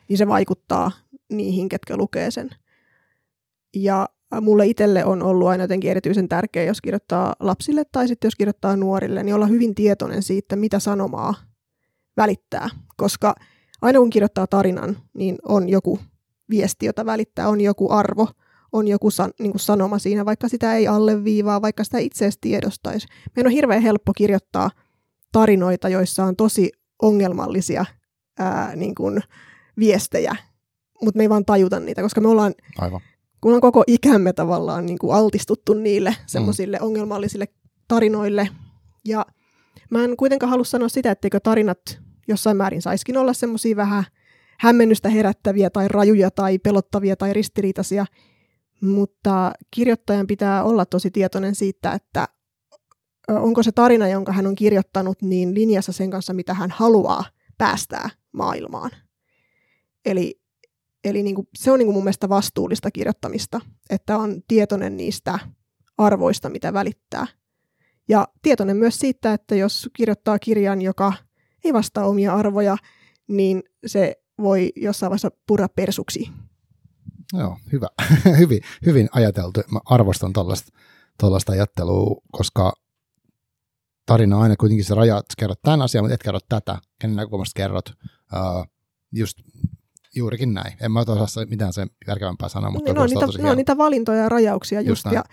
[0.08, 0.90] niin se vaikuttaa
[1.32, 2.50] niihin, ketkä lukee sen.
[3.76, 4.08] Ja
[4.40, 8.76] mulle itselle on ollut aina jotenkin erityisen tärkeä, jos kirjoittaa lapsille tai sitten jos kirjoittaa
[8.76, 11.34] nuorille, niin olla hyvin tietoinen siitä, mitä sanomaa
[12.16, 12.68] välittää.
[12.96, 13.34] Koska
[13.82, 15.98] aina kun kirjoittaa tarinan, niin on joku
[16.50, 18.28] viesti, jota välittää, on joku arvo,
[18.76, 22.40] on joku san, niin kuin sanoma siinä, vaikka sitä ei alleviivaa, vaikka sitä itse asiassa
[22.40, 23.06] tiedostaisi.
[23.36, 24.70] Meidän on hirveän helppo kirjoittaa
[25.32, 26.72] tarinoita, joissa on tosi
[27.02, 27.84] ongelmallisia
[28.38, 29.20] ää, niin kuin
[29.78, 30.36] viestejä,
[31.02, 33.00] mutta me ei vaan tajuta niitä, koska me ollaan, Aivan.
[33.40, 36.86] kun on koko ikämme tavallaan niin kuin altistuttu niille semmoisille mm.
[36.86, 37.48] ongelmallisille
[37.88, 38.48] tarinoille.
[39.04, 39.26] Ja
[39.90, 41.98] mä en kuitenkaan halua sanoa sitä, etteikö tarinat
[42.28, 44.04] jossain määrin saiskin olla semmoisia vähän
[44.58, 48.06] hämmennystä herättäviä tai rajuja tai pelottavia tai ristiriitaisia,
[48.80, 52.28] mutta kirjoittajan pitää olla tosi tietoinen siitä, että
[53.28, 57.24] onko se tarina, jonka hän on kirjoittanut, niin linjassa sen kanssa, mitä hän haluaa
[57.58, 58.90] päästää maailmaan.
[60.04, 60.40] Eli,
[61.04, 63.60] eli niin kuin, se on niin kuin mun mielestä vastuullista kirjoittamista,
[63.90, 65.38] että on tietoinen niistä
[65.98, 67.26] arvoista, mitä välittää.
[68.08, 71.12] Ja tietoinen myös siitä, että jos kirjoittaa kirjan, joka
[71.64, 72.76] ei vastaa omia arvoja,
[73.28, 76.28] niin se voi jossain vaiheessa purra persuksi.
[77.32, 77.88] Joo, hyvä.
[78.38, 79.60] hyvin, hyvin ajateltu.
[79.70, 80.32] Mä arvostan
[81.18, 82.72] tuollaista ajattelua, koska
[84.06, 87.16] tarina on aina kuitenkin se raja, että kerrot tämän asian, mutta et kerro tätä, kenen
[87.16, 87.88] näkökulmasta kerrot.
[87.88, 88.66] Uh,
[89.12, 89.38] just
[90.14, 90.76] juurikin näin.
[90.80, 94.80] En mä osaa mitään sen järkevämpää sanoa, mutta no, niitä, no, niitä valintoja ja rajauksia
[94.80, 95.24] just, just ja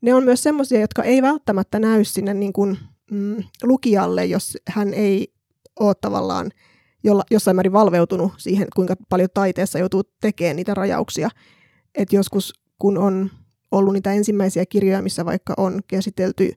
[0.00, 2.78] ne on myös semmoisia, jotka ei välttämättä näy sinne niin kuin,
[3.10, 5.32] mm, lukijalle, jos hän ei
[5.80, 6.50] ole tavallaan
[7.04, 11.28] jolla, jossain määrin valveutunut siihen, kuinka paljon taiteessa joutuu tekemään niitä rajauksia.
[11.94, 13.30] Et joskus, kun on
[13.70, 16.52] ollut niitä ensimmäisiä kirjoja, missä vaikka on käsitelty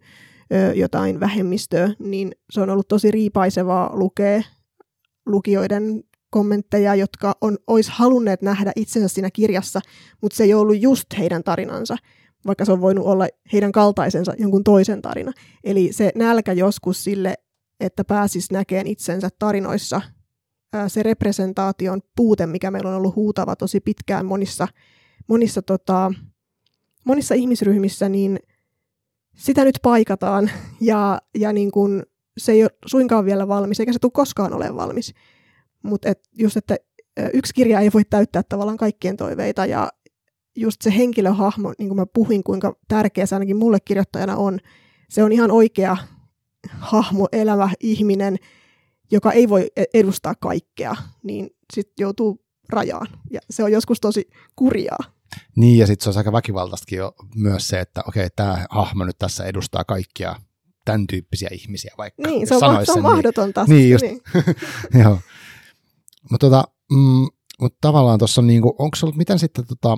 [0.54, 4.41] ö, jotain vähemmistöä, niin se on ollut tosi riipaisevaa lukea
[5.26, 9.80] lukijoiden kommentteja, jotka on, olisi halunneet nähdä itsensä siinä kirjassa,
[10.22, 11.98] mutta se ei ollut just heidän tarinansa,
[12.48, 15.32] vaikka se on voinut olla heidän kaltaisensa jonkun toisen tarina.
[15.64, 17.34] Eli se nälkä joskus sille,
[17.80, 20.02] että pääsis näkemään itsensä tarinoissa,
[20.88, 24.68] se representaation puute, mikä meillä on ollut huutava tosi pitkään monissa,
[25.28, 26.14] monissa, tota,
[27.06, 28.40] monissa ihmisryhmissä, niin
[29.36, 30.52] sitä nyt paikataan
[30.82, 32.04] ja, ja niin kun,
[32.38, 35.14] se ei ole suinkaan vielä valmis, eikä se tule koskaan ole valmis.
[35.84, 36.78] Mutta et just, että
[37.34, 39.90] yksi kirja ei voi täyttää tavallaan kaikkien toiveita ja
[40.56, 44.60] just se henkilöhahmo, niin kuin mä puhuin, kuinka tärkeä se ainakin mulle kirjoittajana on,
[45.10, 45.98] se on ihan oikea
[46.80, 48.38] hahmo, elävä ihminen,
[49.16, 53.07] joka ei voi e-, edustaa kaikkea, niin sitten joutuu rajaan.
[53.32, 54.99] Ja se on joskus tosi kurjaa.
[55.55, 59.18] Niin, ja sitten se on aika väkivaltaistakin jo myös se, että okei, tämä hahmo nyt
[59.18, 60.36] tässä edustaa kaikkia
[60.86, 63.66] tämän tyyppisiä ihmisiä, vaikka Niin, se on, se on sen, niin- mahdotonta.
[63.68, 64.05] Niin, just.
[64.05, 64.22] Niin.
[65.03, 65.20] Joo.
[66.32, 67.28] Mutta tota, mm,
[67.61, 69.97] mut tavallaan tuossa on niinku, onko ollut, miten sitten tota,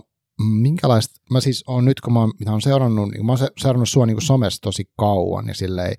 [0.62, 3.90] minkälaista, mä siis on nyt, kun mä oon, mitä on seurannut, niin mä oon seurannut
[3.90, 5.96] sua niinku somessa tosi kauan ja silleen,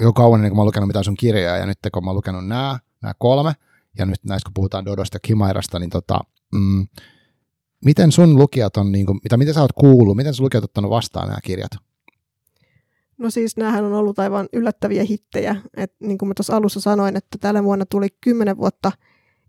[0.00, 2.16] jo kauan ennen kuin mä oon lukenut mitään sun kirjoja, ja nyt kun mä oon
[2.16, 3.52] lukenut nämä, nämä kolme,
[3.98, 6.20] ja nyt näistä kun puhutaan Dodosta ja Kimairasta, niin tota,
[6.54, 6.86] mm,
[7.84, 10.90] miten sun lukijat on, niin kuin, mitä, mitä sä oot kuullut, miten sun lukijat ottanut
[10.90, 11.70] vastaan nämä kirjat?
[13.18, 15.56] No siis näähän on ollut aivan yllättäviä hittejä.
[15.76, 18.92] Et niin kuin mä tuossa alussa sanoin, että tällä vuonna tuli kymmenen vuotta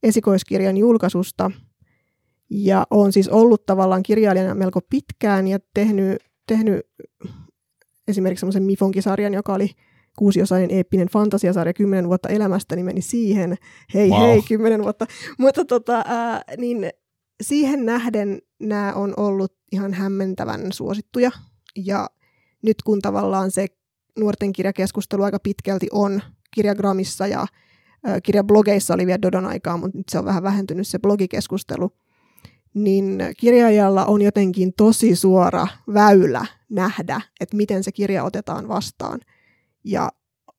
[0.04, 1.52] esikoiskirjan julkaisusta.
[2.50, 6.80] Ja on siis ollut tavallaan kirjailijana melko pitkään ja tehnyt, tehnyt
[8.08, 9.70] esimerkiksi semmoisen Mifonkisarjan, joka oli
[10.20, 13.56] kuusiosainen eeppinen fantasiasarja kymmenen vuotta elämästä, niin meni siihen.
[13.94, 14.20] Hei wow.
[14.22, 15.06] hei, kymmenen vuotta.
[15.38, 16.90] Mutta tota, ää, niin
[17.44, 21.32] siihen nähden nämä on ollut ihan hämmentävän suosittuja.
[21.76, 22.10] Ja
[22.62, 23.68] nyt kun tavallaan se
[24.20, 26.22] nuorten kirjakeskustelu aika pitkälti on
[26.56, 27.46] kirjagramissa ja
[28.04, 31.92] ää, kirjablogeissa oli vielä Dodon aikaa, mutta nyt se on vähän vähentynyt se blogikeskustelu,
[32.74, 39.20] niin kirjajalla on jotenkin tosi suora väylä nähdä, että miten se kirja otetaan vastaan–
[39.84, 40.10] ja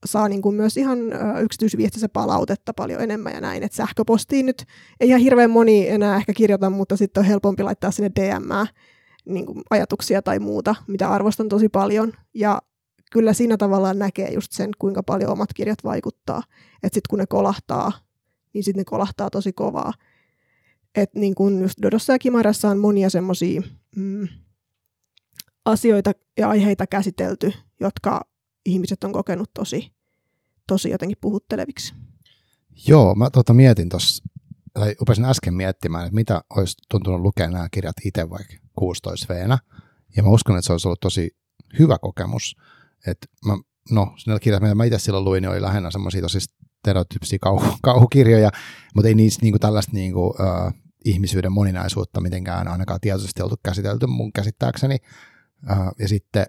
[0.07, 0.99] saa niin kuin myös ihan
[1.43, 3.63] yksityisviestissä palautetta paljon enemmän ja näin.
[3.63, 4.65] Et sähköpostiin nyt
[5.01, 8.67] ei ihan hirveän moni enää ehkä kirjoita, mutta sitten on helpompi laittaa sinne DM
[9.25, 12.13] niin ajatuksia tai muuta, mitä arvostan tosi paljon.
[12.35, 12.59] Ja
[13.13, 16.43] kyllä siinä tavallaan näkee just sen, kuinka paljon omat kirjat vaikuttaa.
[16.83, 17.93] Että sitten kun ne kolahtaa,
[18.53, 19.93] niin sitten ne kolahtaa tosi kovaa.
[20.95, 23.63] Että niin kuin just Dodossa ja Kimarassa on monia semmoisia
[23.97, 24.29] mm,
[25.65, 28.30] asioita ja aiheita käsitelty, jotka
[28.67, 29.93] ihmiset on kokenut tosi,
[30.67, 31.95] tosi jotenkin puhutteleviksi.
[32.89, 34.25] Joo, mä tota mietin tuossa,
[34.73, 39.37] tai upesin äsken miettimään, että mitä olisi tuntunut lukea nämä kirjat itse vaikka 16 v
[40.17, 41.37] ja mä uskon, että se olisi ollut tosi
[41.79, 42.57] hyvä kokemus.
[43.07, 43.59] Että mä,
[43.91, 46.39] no, ne kirjat, mitä mä itse silloin luin, niin oli lähinnä semmoisia tosi
[46.79, 48.51] stereotyyppisiä kauhu, kauhukirjoja,
[48.95, 50.73] mutta ei niissä niinku tällaista niinku, uh,
[51.05, 54.97] ihmisyyden moninaisuutta mitenkään ainakaan tietoisesti oltu käsitelty mun käsittääkseni.
[55.99, 56.47] Ja sitten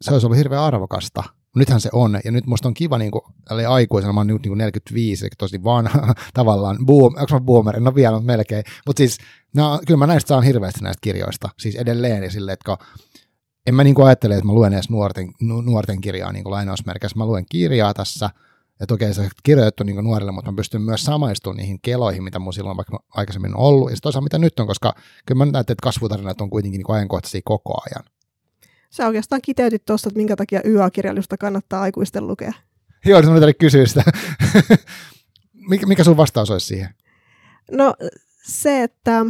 [0.00, 1.22] se olisi ollut hirveän arvokasta.
[1.56, 3.22] Nythän se on, ja nyt musta on kiva niin kuin,
[3.68, 7.94] aikuisena, mä oon nyt niin 45, eli tosi vanha tavallaan, boom, onko mä boomer, no
[7.94, 9.18] vielä, mutta melkein, mutta siis
[9.54, 12.76] no, kyllä mä näistä saan hirveästi näistä kirjoista, siis edelleen, ja sille, että
[13.66, 15.28] en mä niin kuin ajattele, että mä luen edes nuorten,
[15.64, 18.30] nuorten kirjaa niin kuin lainausmerkeissä, mä luen kirjaa tässä,
[18.80, 22.52] ja toki se kirjoitettu niin nuorille, mutta mä pystyn myös samaistumaan niihin keloihin, mitä mun
[22.52, 24.94] silloin vaikka aikaisemmin on ollut, ja toisaalta mitä nyt on, koska
[25.26, 28.15] kyllä mä näen, että kasvutarinat on kuitenkin niin ajankohtaisia koko ajan.
[28.96, 32.52] Sä oikeastaan kiteytit tuosta, että minkä takia YA-kirjallisuutta kannattaa aikuisten lukea.
[33.06, 34.02] Joo, se on kysyä sitä.
[35.70, 36.94] mikä, mikä sun vastaus olisi siihen?
[37.70, 37.94] No
[38.42, 39.26] se, että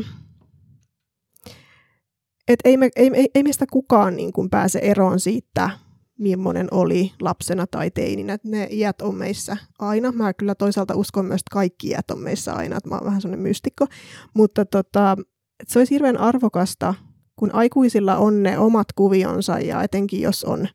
[2.49, 5.71] et ei, me, ei, ei, ei meistä kukaan niin kuin pääse eroon siitä,
[6.19, 8.39] millainen oli lapsena tai teininä.
[8.45, 10.13] Ne iät on meissä aina.
[10.13, 12.77] Mä kyllä toisaalta uskon myös, että kaikki iät on meissä aina.
[12.77, 13.87] Että mä oon vähän sellainen mystikko.
[14.35, 15.17] Mutta tota,
[15.61, 16.95] että se olisi hirveän arvokasta,
[17.37, 20.69] kun aikuisilla on ne omat kuvionsa ja etenkin jos on,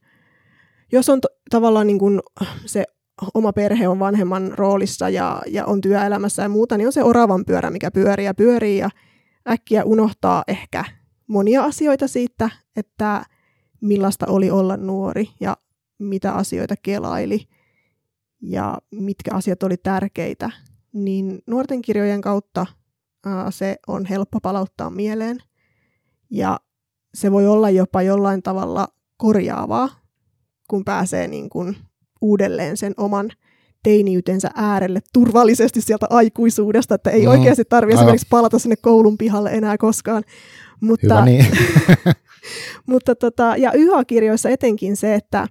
[0.91, 2.19] jos on to, tavallaan niin kuin
[2.65, 2.83] se
[3.33, 7.45] oma perhe on vanhemman roolissa ja, ja on työelämässä ja muuta, niin on se oravan
[7.45, 8.89] pyörä, mikä pyörii ja pyörii ja
[9.49, 10.85] äkkiä unohtaa ehkä
[11.27, 13.25] monia asioita siitä, että
[13.81, 15.57] millaista oli olla nuori ja
[15.99, 17.47] mitä asioita kelaili
[18.41, 20.51] ja mitkä asiat oli tärkeitä,
[20.93, 22.65] niin nuorten kirjojen kautta
[23.25, 25.37] ää, se on helppo palauttaa mieleen
[26.31, 26.59] ja
[27.13, 29.89] se voi olla jopa jollain tavalla korjaavaa,
[30.67, 31.75] kun pääsee niin kuin
[32.21, 33.31] uudelleen sen oman
[33.83, 39.49] teiniytensä äärelle turvallisesti sieltä aikuisuudesta, että ei mm, oikeasti tarvitse esimerkiksi palata sinne koulun pihalle
[39.49, 40.23] enää koskaan.
[40.81, 41.45] Mutta, Hyvä niin.
[42.91, 45.47] mutta tota, ja YA-kirjoissa etenkin se, että,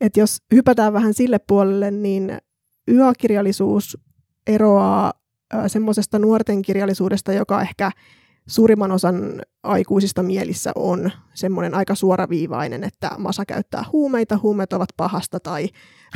[0.00, 2.38] että jos hypätään vähän sille puolelle, niin
[2.88, 3.98] YA-kirjallisuus
[4.46, 5.12] eroaa
[5.66, 7.90] semmoisesta nuorten kirjallisuudesta, joka ehkä
[8.46, 15.40] suurimman osan aikuisista mielissä on semmoinen aika suoraviivainen, että Masa käyttää huumeita, huumeet ovat pahasta
[15.40, 15.68] tai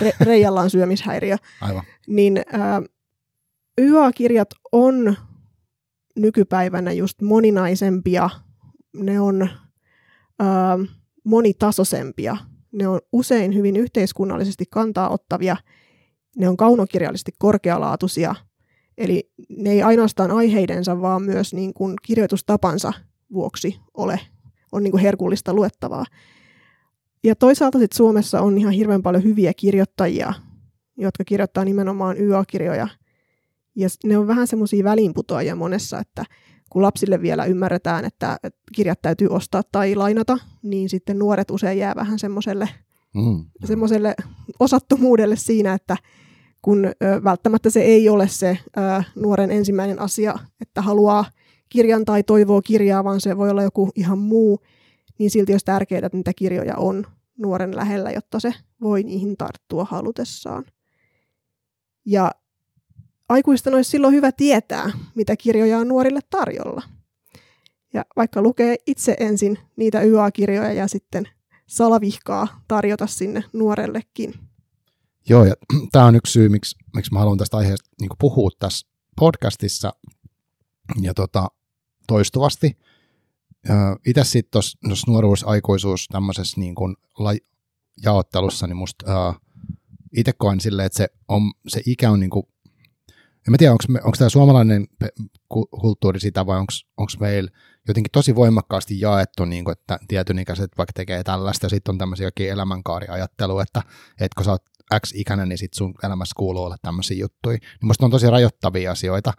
[0.02, 1.36] Re- Reijalla on syömishäiriö.
[1.60, 1.82] Aivan.
[2.06, 2.82] Niin äh,
[3.80, 5.16] YA-kirjat on
[6.16, 8.30] nykypäivänä just moninaisempia,
[8.96, 12.36] ne on äh, monitasoisempia,
[12.72, 15.56] ne on usein hyvin yhteiskunnallisesti kantaa ottavia,
[16.36, 18.34] ne on kaunokirjallisesti korkealaatuisia–
[18.98, 22.92] Eli ne ei ainoastaan aiheidensa, vaan myös niin kuin kirjoitustapansa
[23.32, 24.20] vuoksi ole,
[24.72, 26.04] on niin kuin herkullista luettavaa.
[27.24, 30.32] Ja toisaalta sit Suomessa on ihan hirveän paljon hyviä kirjoittajia,
[30.96, 32.88] jotka kirjoittaa nimenomaan YA-kirjoja.
[33.76, 36.24] Ja ne on vähän semmoisia väliinputoajia monessa, että
[36.70, 38.38] kun lapsille vielä ymmärretään, että
[38.74, 42.68] kirjat täytyy ostaa tai lainata, niin sitten nuoret usein jää vähän semmoiselle
[43.14, 43.44] mm.
[44.60, 45.96] osattomuudelle siinä, että
[46.66, 46.94] kun ö,
[47.24, 51.24] välttämättä se ei ole se ö, nuoren ensimmäinen asia, että haluaa
[51.68, 54.58] kirjan tai toivoo kirjaa, vaan se voi olla joku ihan muu,
[55.18, 57.06] niin silti olisi tärkeää, että niitä kirjoja on
[57.38, 60.64] nuoren lähellä, jotta se voi niihin tarttua halutessaan.
[62.06, 62.32] Ja
[63.28, 66.82] aikuisten olisi silloin hyvä tietää, mitä kirjoja on nuorille tarjolla.
[67.94, 71.28] Ja vaikka lukee itse ensin niitä YA-kirjoja ja sitten
[71.66, 74.45] salavihkaa tarjota sinne nuorellekin.
[75.28, 75.54] Joo, ja
[75.92, 78.86] tämä on yksi syy, miksi, miksi mä haluan tästä aiheesta niin puhua tässä
[79.20, 79.92] podcastissa
[81.00, 81.48] ja tota,
[82.06, 82.78] toistuvasti.
[84.06, 87.46] Itse sitten tuossa nuoruus, aikuisuus tämmöisessä niin kuin la-
[88.02, 89.34] jaottelussa, niin musta uh,
[90.16, 92.46] itse koen silleen, että se, on, se ikä on niin kuin,
[93.46, 94.86] en mä tiedä, onko tämä suomalainen
[95.48, 97.50] kulttuuri sitä vai onko meillä
[97.88, 101.98] jotenkin tosi voimakkaasti jaettu, niin kuin, että tietyn ikäiset vaikka tekee tällaista, ja sitten on
[101.98, 103.82] tämmöisiä elämänkaariajattelu, että,
[104.20, 104.62] että kun sä oot
[105.00, 107.58] X-ikäinen, niin sit sun elämässä kuuluu olla tämmöisiä juttuja.
[107.58, 109.32] Niin musta on tosi rajoittavia asioita.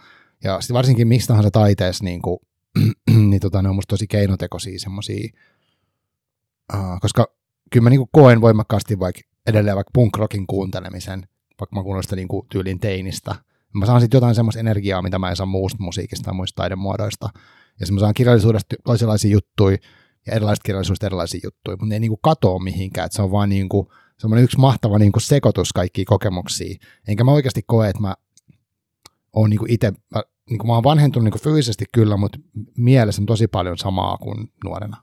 [0.43, 2.39] Ja sitten varsinkin mistä tahansa taiteessa, niin, kuin,
[3.29, 5.29] niin tota, ne on musta tosi keinotekoisia semmoisia,
[6.73, 7.27] uh, koska
[7.71, 11.27] kyllä mä niin kuin koen voimakkaasti vaikka edelleen vaikka punk rockin kuuntelemisen,
[11.59, 13.35] vaikka mä kuunnellut sitä niin kuin tyylin teinistä.
[13.73, 17.29] Mä saan sitten jotain semmoista energiaa, mitä mä en saa muusta musiikista tai muista taidemuodoista.
[17.79, 19.77] Ja sitten mä saan kirjallisuudesta toisenlaisia juttuja
[20.27, 23.31] ja erilaisista kirjallisuudesta erilaisia juttuja, mutta ne ei niin kuin katoa mihinkään, että se on
[23.31, 23.87] vaan niin kuin,
[24.19, 26.75] semmoinen yksi mahtava niin kuin sekoitus kaikkia kokemuksia.
[27.07, 28.15] Enkä mä oikeasti koe, että mä
[29.33, 32.39] oon niin itse, mä, niin kuin mä oon vanhentunut niin kuin fyysisesti kyllä, mutta
[32.77, 34.97] mielessä on tosi paljon samaa kuin nuorena.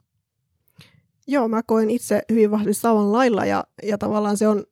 [1.26, 4.64] Joo, mä koen itse hyvin vahvasti saman lailla ja, ja tavallaan se on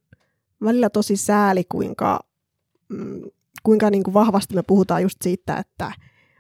[0.65, 2.21] välillä tosi sääli, kuinka,
[2.89, 3.23] mm,
[3.63, 5.93] kuinka niin kuin vahvasti me puhutaan just siitä, että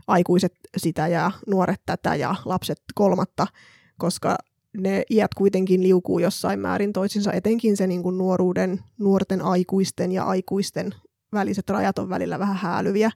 [0.06, 3.46] aikuiset sitä ja nuoret tätä ja lapset kolmatta,
[3.98, 4.36] koska
[4.78, 10.24] ne iät kuitenkin liukuu jossain määrin toisinsa, etenkin se niin kuin nuoruuden, nuorten aikuisten ja
[10.24, 10.94] aikuisten
[11.32, 13.10] väliset rajat on välillä vähän häälyviä.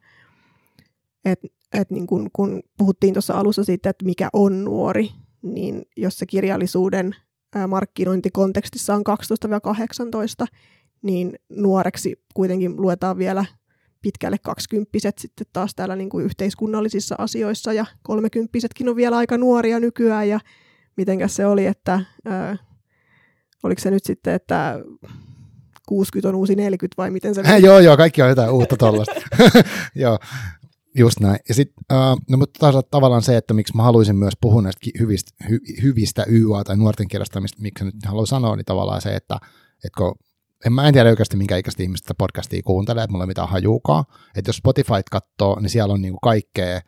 [1.24, 1.40] Et
[1.72, 5.10] että niin kun, kun puhuttiin tuossa alussa siitä, että mikä on nuori,
[5.42, 7.14] niin jos se kirjallisuuden
[7.68, 9.02] markkinointikontekstissa on
[10.44, 10.46] 12-18,
[11.02, 13.44] niin nuoreksi kuitenkin luetaan vielä
[14.02, 19.80] pitkälle kaksikymppiset sitten taas täällä niin kuin yhteiskunnallisissa asioissa ja kolmekymppisetkin on vielä aika nuoria
[19.80, 20.40] nykyään ja
[20.96, 22.56] mitenkäs se oli, että ää,
[23.62, 24.78] oliko se nyt sitten, että
[25.86, 27.66] 60 on uusi 40 vai miten se meni?
[27.66, 29.14] joo, joo, kaikki on jotain uutta tuollaista.
[29.94, 30.18] joo,
[30.94, 31.38] just näin.
[31.48, 34.90] Ja sitten, uh, no mutta taas tavallaan se, että miksi mä haluaisin myös puhua näistä
[34.98, 39.38] hyvistä, hy, hyvistä YA tai nuorten kirjastamista, miksi nyt haluan sanoa, niin tavallaan se, että,
[39.84, 40.14] että kun
[40.66, 44.04] en mä en tiedä oikeasti minkä ikäistä ihmistä podcastia kuuntelee, että mulla ei mitään hajuukaan.
[44.36, 46.80] Että jos Spotify katsoo, niin siellä on niinku kaikkea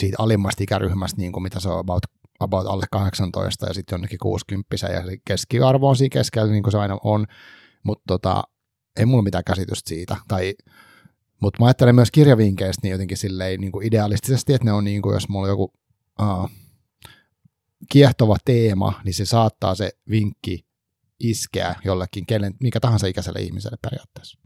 [0.00, 2.02] siitä alimmasta ikäryhmästä, niinku mitä se on about,
[2.40, 6.78] about alle 18 ja sitten jonnekin 60 ja keskiarvo on siinä keskellä, niin kuin se
[6.78, 7.26] aina on.
[7.82, 8.42] Mutta tota,
[8.96, 10.16] ei mulla mitään käsitystä siitä.
[10.28, 10.54] Tai,
[11.42, 15.02] mutta mä ajattelen myös kirjavinkkeistä niin jotenkin silleen niin kuin idealistisesti, että ne on niin
[15.02, 15.72] kuin, jos mulla on joku
[16.22, 16.50] uh,
[17.92, 20.66] kiehtova teema, niin se saattaa se vinkki
[21.20, 24.39] iskeä jollekin, kenen, mikä tahansa ikäiselle ihmiselle periaatteessa.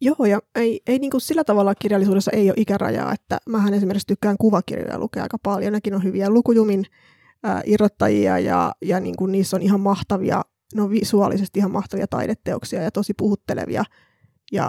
[0.00, 4.06] Joo, ja ei, ei niin kuin sillä tavalla kirjallisuudessa ei ole ikärajaa, että mähän esimerkiksi
[4.06, 6.84] tykkään kuvakirjoja lukea aika paljon, nekin on hyviä lukujumin
[7.46, 10.42] äh, irrottajia ja, ja niin kuin niissä on ihan mahtavia,
[10.74, 13.84] no visuaalisesti ihan mahtavia taideteoksia ja tosi puhuttelevia
[14.52, 14.68] ja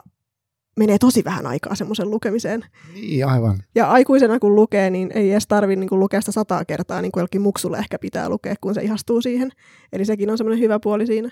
[0.80, 2.65] menee tosi vähän aikaa semmoisen lukemiseen.
[2.93, 3.57] Niin, aivan.
[3.75, 7.21] Ja aikuisena kun lukee, niin ei edes tarvitse niin lukea sitä sataa kertaa, niin kuin
[7.21, 9.51] jollekin muksulle ehkä pitää lukea, kun se ihastuu siihen.
[9.93, 11.30] Eli sekin on semmoinen hyvä puoli siinä.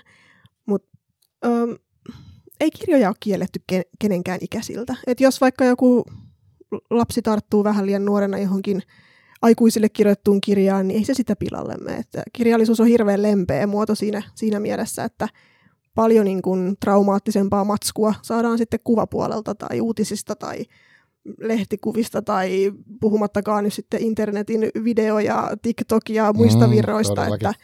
[0.66, 0.88] Mutta
[2.60, 3.60] ei kirjoja ole kielletty
[3.98, 4.94] kenenkään ikäisiltä.
[5.06, 6.04] Et jos vaikka joku
[6.90, 8.82] lapsi tarttuu vähän liian nuorena johonkin
[9.42, 11.96] aikuisille kirjoittuun kirjaan, niin ei se sitä pilalle mene.
[11.96, 15.28] Että kirjallisuus on hirveän lempeä muoto siinä, siinä mielessä, että
[15.94, 20.64] paljon niin kuin traumaattisempaa matskua saadaan sitten kuvapuolelta tai uutisista tai
[21.38, 27.26] lehtikuvista tai puhumattakaan nyt sitten internetin video- ja TikTok- ja muista mm, virroista.
[27.26, 27.54] Että,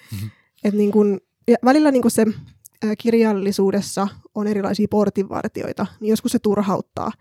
[0.64, 2.26] että niin kuin, ja välillä niin kuin se
[2.98, 7.12] kirjallisuudessa on erilaisia portinvartioita, niin joskus se turhauttaa,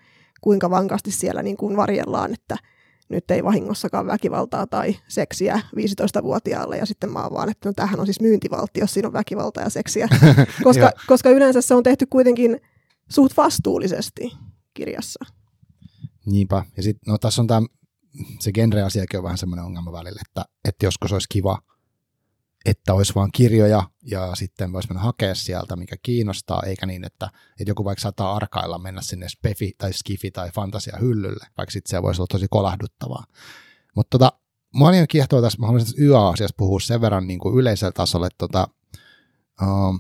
[0.41, 2.57] kuinka vankasti siellä niin kuin varjellaan, että–
[3.09, 7.99] nyt ei vahingossakaan väkivaltaa tai seksiä 15-vuotiaalle ja sitten mä oon vaan, että no tämähän
[7.99, 10.07] on siis myyntivaltti, jos siinä on väkivaltaa ja seksiä,
[10.63, 12.61] koska, koska yleensä se on tehty kuitenkin
[13.09, 14.31] suht vastuullisesti
[14.73, 15.25] kirjassa.
[16.25, 17.61] Niinpä, ja sitten no tässä on tämä,
[18.39, 21.59] se genre-asiakin on vähän semmoinen ongelma välillä, että, että joskus olisi kiva
[22.65, 27.29] että olisi vain kirjoja ja sitten voisi mennä hakea sieltä, mikä kiinnostaa, eikä niin, että,
[27.59, 31.89] että joku vaikka saattaa arkailla mennä sinne spefi tai skifi tai fantasia hyllylle, vaikka sitten
[31.89, 33.23] se voisi olla tosi kolahduttavaa.
[33.95, 34.31] Mutta tota,
[34.73, 38.27] mua on kiehtoa tässä, mä haluaisin tässä YA-asiassa puhua sen verran niin kuin yleisellä tasolla,
[38.27, 38.67] että tota,
[39.61, 39.99] uh,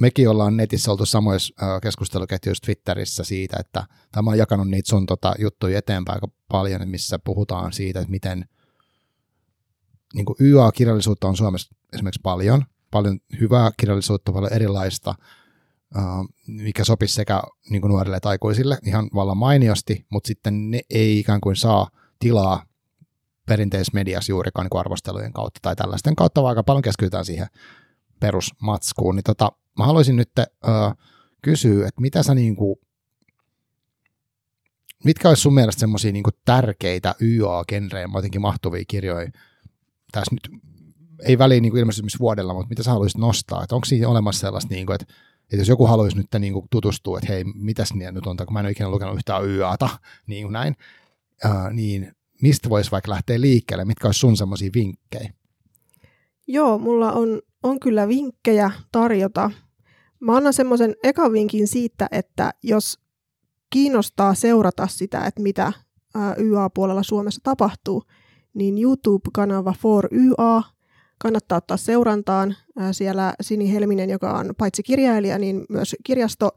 [0.00, 5.06] mekin ollaan netissä oltu samoissa uh, keskusteluketjuissa Twitterissä siitä, että tämä on jakanut niitä sun
[5.06, 8.44] tota, juttuja eteenpäin aika paljon, missä puhutaan siitä, että miten–
[10.14, 15.14] niin kuin YA-kirjallisuutta on Suomessa esimerkiksi paljon, paljon hyvää kirjallisuutta, paljon erilaista,
[16.46, 21.18] mikä sopisi sekä niin kuin nuorille että aikuisille ihan vallan mainiosti, mutta sitten ne ei
[21.18, 22.64] ikään kuin saa tilaa
[23.46, 27.46] perinteisessä mediassa juurikaan niin kuin arvostelujen kautta tai tällaisten kautta, vaan aika paljon keskitytään siihen
[28.20, 29.16] perusmatskuun.
[29.16, 31.04] Niin tota, mä haluaisin nyt uh,
[31.42, 32.76] kysyä, että mitä sä niin kuin,
[35.04, 39.30] mitkä olisi sun mielestä semmoisia niin tärkeitä YA-genreen jotenkin mahtuvia kirjoja,
[40.12, 40.60] tässä nyt
[41.22, 43.62] ei väliin niin ilmeisesti vuodella, mutta mitä sä haluaisit nostaa?
[43.62, 46.66] Että onko siinä olemassa sellaista, niin kuin, että, että jos joku haluaisi nyt niin kuin
[46.70, 49.88] tutustua, että hei, mitäs niin nyt on, kun mä en ole ikinä lukenut yhtään YAta,
[50.26, 50.76] niin kuin näin,
[51.44, 53.84] ää, niin mistä voisi vaikka lähteä liikkeelle?
[53.84, 55.32] Mitkä olisi sun semmoisia vinkkejä?
[56.46, 59.50] Joo, mulla on, on kyllä vinkkejä tarjota.
[60.20, 62.98] Mä annan semmoisen ekan vinkin siitä, että jos
[63.70, 65.72] kiinnostaa seurata sitä, että mitä
[66.38, 68.02] YA-puolella Suomessa tapahtuu,
[68.58, 70.62] niin YouTube-kanava For YA
[71.18, 72.56] kannattaa ottaa seurantaan.
[72.92, 76.50] Siellä Sini Helminen, joka on paitsi kirjailija, niin myös kirjasto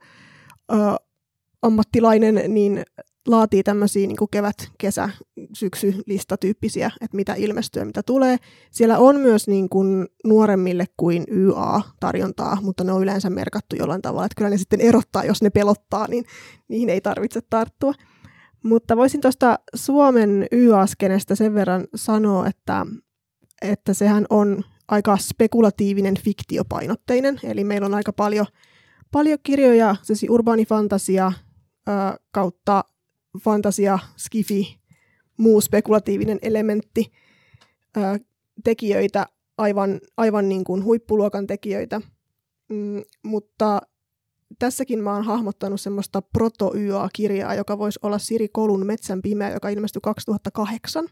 [1.62, 2.84] ammattilainen, niin
[3.28, 5.10] laatii tämmöisiä niin kevät, kesä,
[5.54, 8.38] syksy listatyyppisiä, että mitä ilmestyy mitä tulee.
[8.72, 14.26] Siellä on myös niin kuin nuoremmille kuin YA-tarjontaa, mutta ne on yleensä merkattu jollain tavalla,
[14.26, 16.26] että kyllä ne sitten erottaa, jos ne pelottaa, niin
[16.68, 17.94] niihin ei tarvitse tarttua.
[18.64, 22.86] Mutta voisin tuosta Suomen y-askenestä sen verran sanoa, että,
[23.62, 28.46] että sehän on aika spekulatiivinen fiktiopainotteinen, eli meillä on aika paljon,
[29.12, 31.32] paljon kirjoja, siis urbaanifantasia
[31.90, 31.92] ö,
[32.32, 32.84] kautta
[33.40, 34.80] fantasia, skifi,
[35.38, 37.12] muu spekulatiivinen elementti,
[37.98, 38.00] ö,
[38.64, 39.26] tekijöitä,
[39.58, 42.02] aivan, aivan niin kuin huippuluokan tekijöitä,
[42.70, 43.82] mm, mutta
[44.60, 46.74] tässäkin mä oon hahmottanut semmoista proto
[47.14, 51.08] kirjaa joka voisi olla Siri Kolun Metsän pimeä, joka ilmestyi 2008.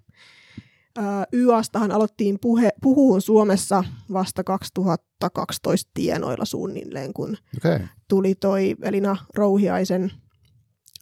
[1.33, 3.83] YAstahan aloittiin puhe, puhuun Suomessa
[4.13, 7.79] vasta 2012 tienoilla suunnilleen, kun okay.
[8.07, 10.11] tuli toi Elina Rouhiaisen,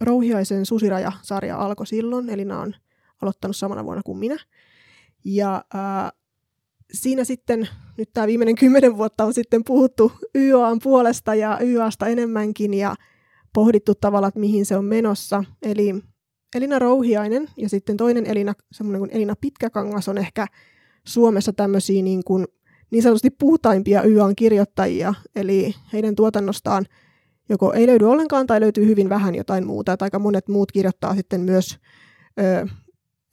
[0.01, 2.29] Rouhiaisen Susiraja-sarja alkoi silloin.
[2.29, 2.73] Elina on
[3.21, 4.37] aloittanut samana vuonna kuin minä.
[5.25, 6.11] Ja ää,
[6.93, 12.73] siinä sitten, nyt tämä viimeinen kymmenen vuotta on sitten puhuttu YAn puolesta ja YAsta enemmänkin
[12.73, 12.95] ja
[13.53, 15.43] pohdittu tavallaan, että mihin se on menossa.
[15.61, 15.95] Eli
[16.55, 20.47] Elina Rouhiainen ja sitten toinen Elina, semmoinen kuin Elina Pitkäkangas on ehkä
[21.07, 22.45] Suomessa tämmöisiä niin, kuin,
[22.91, 26.85] niin sanotusti puhtaimpia YAn kirjoittajia, eli heidän tuotannostaan
[27.49, 31.15] joko ei löydy ollenkaan tai löytyy hyvin vähän jotain muuta, että aika monet muut kirjoittaa
[31.15, 31.77] sitten myös
[32.39, 32.67] ö,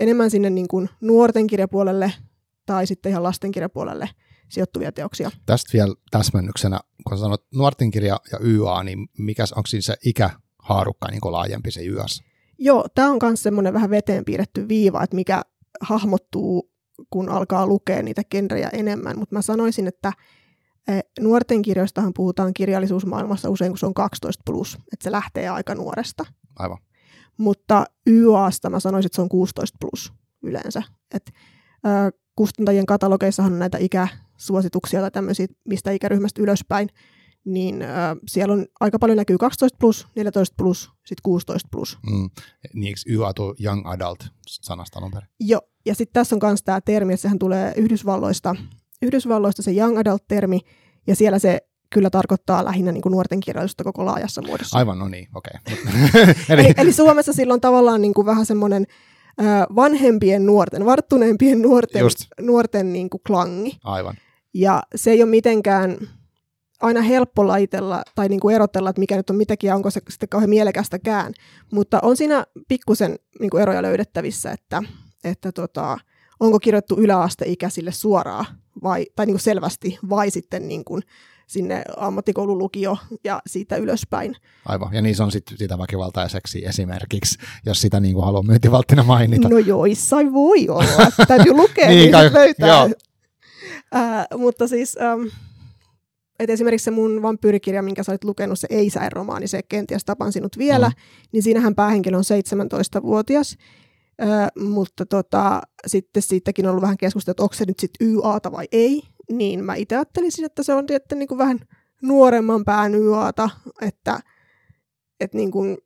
[0.00, 2.12] enemmän sinne niin kuin nuorten kirjapuolelle
[2.66, 4.08] tai sitten ihan lastenkirjapuolelle
[4.54, 5.30] sijoittuvia teoksia.
[5.46, 11.08] Tästä vielä täsmennyksenä, kun sanot nuorten kirja ja YA, niin mikä onko siinä se ikähaarukka
[11.10, 12.22] niin laajempi se YAS?
[12.58, 15.42] Joo, tämä on myös semmoinen vähän veteen piirretty viiva, että mikä
[15.80, 16.70] hahmottuu,
[17.10, 20.12] kun alkaa lukea niitä genrejä enemmän, mutta mä sanoisin, että
[20.88, 25.74] e, nuorten kirjoistahan puhutaan kirjallisuusmaailmassa usein, kun se on 12 plus, että se lähtee aika
[25.74, 26.24] nuoresta.
[26.56, 26.78] Aivan.
[27.36, 30.82] Mutta YAsta mä sanoisin, että se on 16 plus yleensä.
[31.14, 31.32] Et,
[31.86, 33.78] äh, kustantajien katalogeissahan on näitä
[34.34, 36.88] ikäsuosituksia tai tämmöisiä, mistä ikäryhmästä ylöspäin,
[37.44, 37.90] niin äh,
[38.28, 41.98] siellä on aika paljon näkyy 12 plus, 14 plus, sitten 16 plus.
[42.10, 42.30] Mm.
[42.74, 44.18] Niin eikö YA tuo young adult
[44.48, 45.28] sanasta alun perin?
[45.40, 48.56] Joo, ja sitten tässä on myös tämä termi, että sehän tulee Yhdysvalloista,
[49.02, 50.60] Yhdysvalloista se young adult-termi,
[51.06, 51.58] ja siellä se
[51.90, 54.78] kyllä tarkoittaa lähinnä niin kuin nuorten kirjallisuutta koko laajassa muodossa.
[54.78, 55.58] Aivan, no niin, okei.
[55.72, 56.34] Okay.
[56.48, 58.86] eli, eli, eli Suomessa silloin tavallaan niin kuin vähän semmoinen
[59.76, 62.02] vanhempien nuorten, varttuneempien nuorten,
[62.40, 63.78] nuorten niin kuin klangi.
[63.84, 64.14] Aivan.
[64.54, 65.96] Ja se ei ole mitenkään
[66.80, 70.00] aina helppo laitella tai niin kuin erotella, että mikä nyt on mitäkin ja onko se
[70.10, 71.32] sitten kauhean mielekästäkään.
[71.72, 74.82] Mutta on siinä pikkusen niin kuin eroja löydettävissä, että,
[75.24, 75.98] että tota,
[76.40, 78.46] onko kirjoittu yläasteikäisille suoraan
[78.82, 81.02] vai, tai niin kuin selvästi vai sitten niin kuin
[81.46, 84.36] sinne ammattikoululukio ja siitä ylöspäin.
[84.64, 88.42] Aivan, ja niissä on sitten sitä väkivaltaa ja seksiä esimerkiksi, jos sitä niin kuin haluaa
[88.42, 89.48] myyntivalttina mainita.
[89.48, 92.82] No joissain voi olla, täytyy lukea, niin, niin löytää.
[93.94, 95.26] Äh, mutta siis, ähm,
[96.38, 100.32] et esimerkiksi se mun vampyyrikirja, minkä sä olit lukenut, se ei romaani, se kenties tapan
[100.32, 100.94] sinut vielä, mm.
[101.32, 102.24] niin siinähän päähenkilö on
[102.98, 103.56] 17-vuotias.
[104.22, 108.52] Äh, mutta tota, sitten siitäkin on ollut vähän keskustelua, että onko se nyt sitten YAta
[108.52, 111.60] vai ei niin mä itse ajattelisin, että se on tietysti niin kuin vähän
[112.02, 113.50] nuoremman pään YAta,
[113.80, 114.20] että,
[115.20, 115.78] että niin kuin,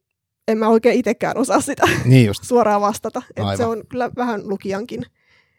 [0.49, 2.45] en mä oikein itsekään osaa sitä niin just.
[2.49, 3.22] suoraan vastata.
[3.36, 5.03] Että se on kyllä vähän lukijankin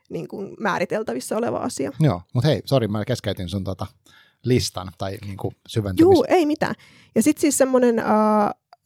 [0.09, 1.91] niin kuin määriteltävissä oleva asia.
[1.99, 3.86] Joo, mutta hei, sori, mä keskeytin sun tota
[4.43, 6.15] listan tai niin kuin syventämisen.
[6.15, 6.75] Joo, ei mitään.
[7.15, 8.05] Ja sitten siis semmoinen äh,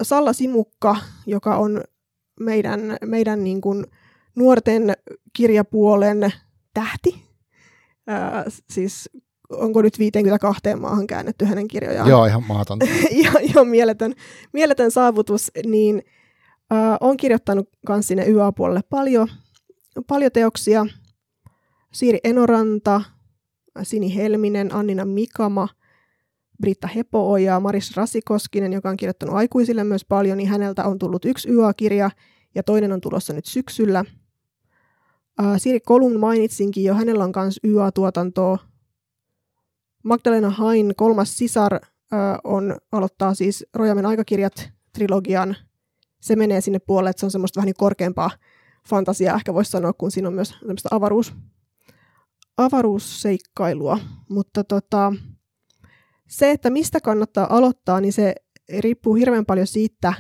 [0.04, 1.84] Salla Simukka, joka on
[2.39, 3.86] meidän, meidän niin kuin
[4.36, 4.94] nuorten
[5.34, 6.34] kirjapuolen
[6.74, 7.26] tähti,
[8.08, 9.10] Ää, siis
[9.49, 12.10] onko nyt 52 maahan käännetty hänen kirjojaan.
[12.10, 12.86] Joo, ihan mahdotonta.
[13.12, 14.14] ihan, ihan mieletön,
[14.54, 16.04] mieletön saavutus, niin
[16.72, 19.28] ää, on kirjoittanut myös sinne YA-puolelle paljon,
[20.08, 20.86] paljon teoksia.
[21.93, 23.01] Siiri Enoranta,
[23.84, 25.68] Sini Helminen, Annina Mikama,
[26.62, 31.49] Britta Hepooja, Maris Rasikoskinen, joka on kirjoittanut aikuisille myös paljon, niin häneltä on tullut yksi
[31.49, 32.10] YA-kirja
[32.56, 34.06] ja toinen on tulossa nyt syksyllä–
[35.42, 38.58] Uh, Siri Kolun mainitsinkin jo, hänellä on myös YA-tuotantoa.
[40.04, 41.80] Magdalena Hain kolmas sisar uh,
[42.44, 45.56] on, aloittaa siis Rojamen aikakirjat trilogian.
[46.22, 48.32] Se menee sinne puolelle, että se on semmoista vähän niin korkeampaa
[48.90, 51.34] fantasiaa, ehkä voisi sanoa, kun siinä on myös tämmöistä avaruus,
[52.58, 54.00] avaruusseikkailua.
[54.30, 55.14] Mutta tota,
[56.28, 58.36] se, että mistä kannattaa aloittaa, niin se
[58.80, 60.14] riippuu hirveän paljon siitä,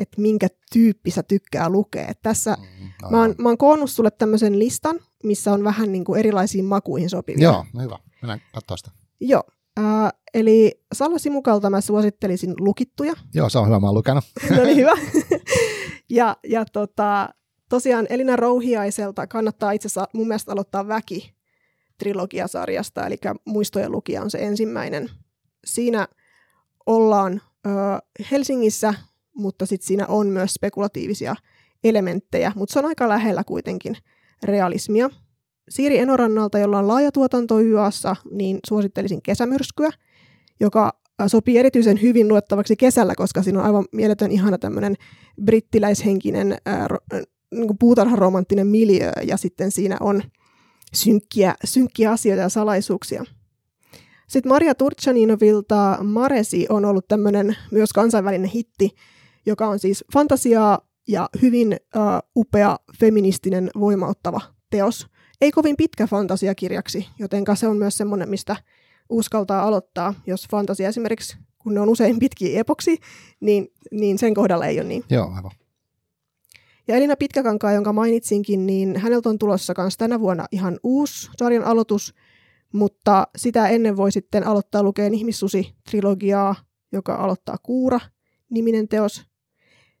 [0.00, 2.08] että minkä tyyppi sä tykkää lukea.
[2.08, 6.04] Et tässä mm, mä, oon, mä oon koonnut sulle tämmöisen listan, missä on vähän niin
[6.04, 7.42] kuin erilaisiin makuihin sopivia.
[7.42, 7.98] Joo, no hyvä.
[8.22, 8.90] Mennään katsoa sitä.
[9.20, 9.42] Joo.
[9.78, 13.14] Äh, eli Salla Simukalta mä suosittelisin lukittuja.
[13.34, 14.24] Joo, se on hyvä, mä oon lukenut.
[14.56, 14.92] no niin, hyvä.
[16.10, 17.28] ja ja tota,
[17.68, 21.34] tosiaan Elina Rouhiaiselta kannattaa itse asiassa mun mielestä aloittaa Väki
[21.98, 25.10] trilogiasarjasta, eli Muistojen lukija on se ensimmäinen.
[25.64, 26.08] Siinä
[26.86, 27.70] ollaan ö,
[28.30, 28.94] Helsingissä
[29.40, 31.34] mutta sitten siinä on myös spekulatiivisia
[31.84, 33.96] elementtejä, mutta se on aika lähellä kuitenkin
[34.42, 35.10] realismia.
[35.68, 39.90] Siiri Enorannalta, jolla on laaja tuotanto YAssa, niin suosittelisin kesämyrskyä,
[40.60, 44.94] joka sopii erityisen hyvin luettavaksi kesällä, koska siinä on aivan mieletön ihana tämmöinen
[45.44, 46.88] brittiläishenkinen ää,
[47.50, 50.22] niin puutarharomanttinen miljö, ja sitten siinä on
[50.94, 53.24] synkkiä, synkkiä asioita ja salaisuuksia.
[54.28, 58.90] Sitten Maria Turchaninovilta Maresi on ollut tämmöinen myös kansainvälinen hitti,
[59.46, 60.78] joka on siis fantasiaa
[61.08, 62.02] ja hyvin uh,
[62.36, 65.06] upea feministinen voimauttava teos.
[65.40, 68.56] Ei kovin pitkä fantasiakirjaksi, joten se on myös semmoinen, mistä
[69.08, 72.98] uskaltaa aloittaa, jos fantasia esimerkiksi, kun ne on usein pitkiä epoksi,
[73.40, 75.04] niin, niin sen kohdalla ei ole niin.
[75.10, 75.50] Joo, aivan.
[76.88, 81.64] Ja Elina Pitkäkankaa, jonka mainitsinkin, niin häneltä on tulossa myös tänä vuonna ihan uusi sarjan
[81.64, 82.14] aloitus,
[82.72, 86.54] mutta sitä ennen voi sitten aloittaa lukeen Ihmissusi-trilogiaa,
[86.92, 89.29] joka aloittaa Kuura-niminen teos.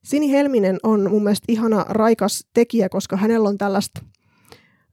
[0.04, 4.00] Sini Helminen on mun mielestä ihana raikas tekijä, koska hänellä on tällaista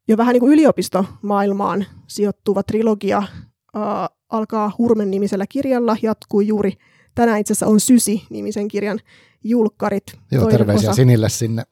[0.08, 3.18] jo vähän niin kuin yliopistomaailmaan sijoittuva trilogia.
[3.18, 3.84] Äh,
[4.30, 6.74] alkaa Hurmen nimisellä kirjalla, jatkuu juuri
[7.16, 9.00] tänään itse asiassa on Sysi-nimisen kirjan
[9.44, 10.04] julkkarit.
[10.32, 10.96] Joo, terveisiä osa.
[10.96, 11.64] Sinille sinne.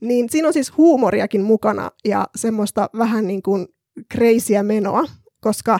[0.00, 3.66] Niin siinä on siis huumoriakin mukana ja semmoista vähän niin kuin
[4.08, 5.04] kreisiä menoa,
[5.40, 5.78] koska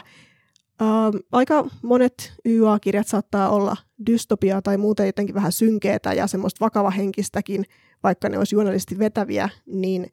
[0.81, 0.87] äh,
[1.31, 7.65] aika monet YA-kirjat saattaa olla dystopiaa tai muuten jotenkin vähän synkeetä ja semmoista vakavahenkistäkin,
[8.03, 10.07] vaikka ne olisi juonellisesti vetäviä, niin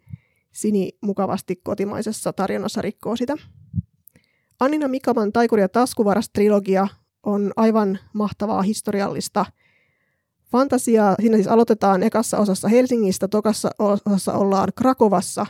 [0.52, 3.36] Sini mukavasti kotimaisessa tarinassa rikkoo sitä.
[4.60, 6.88] Annina Mikaman Taikuri ja taskuvaras-trilogia
[7.22, 9.46] on aivan mahtavaa historiallista
[10.52, 11.14] fantasiaa.
[11.20, 15.46] Siinä siis aloitetaan ekassa osassa Helsingistä, tokassa osassa ollaan Krakovassa.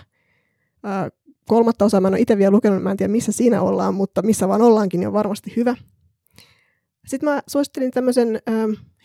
[1.48, 4.22] Kolmatta osaa mä en ole itse vielä lukenut, mä en tiedä missä siinä ollaan, mutta
[4.22, 5.76] missä vaan ollaankin, niin on varmasti hyvä.
[7.06, 8.40] Sitten mä suosittelin tämmöisen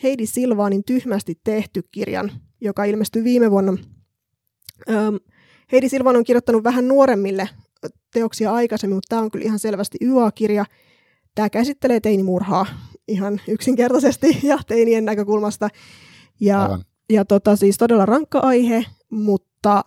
[0.03, 2.31] Heidi Silvaanin Tyhmästi tehty kirjan,
[2.61, 3.77] joka ilmestyi viime vuonna.
[5.71, 7.49] Heidi Silvan on kirjoittanut vähän nuoremmille
[8.13, 10.65] teoksia aikaisemmin, mutta tämä on kyllä ihan selvästi YA-kirja.
[11.35, 12.65] Tämä käsittelee teinimurhaa
[13.07, 15.69] ihan yksinkertaisesti ja teinien näkökulmasta.
[16.39, 16.79] Ja,
[17.09, 19.83] ja tota, siis todella rankka aihe, mutta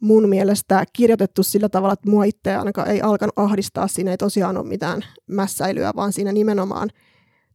[0.00, 3.88] mun mielestä kirjoitettu sillä tavalla, että mua itse ainakaan ei alkanut ahdistaa.
[3.88, 6.90] Siinä ei tosiaan ole mitään mässäilyä, vaan siinä nimenomaan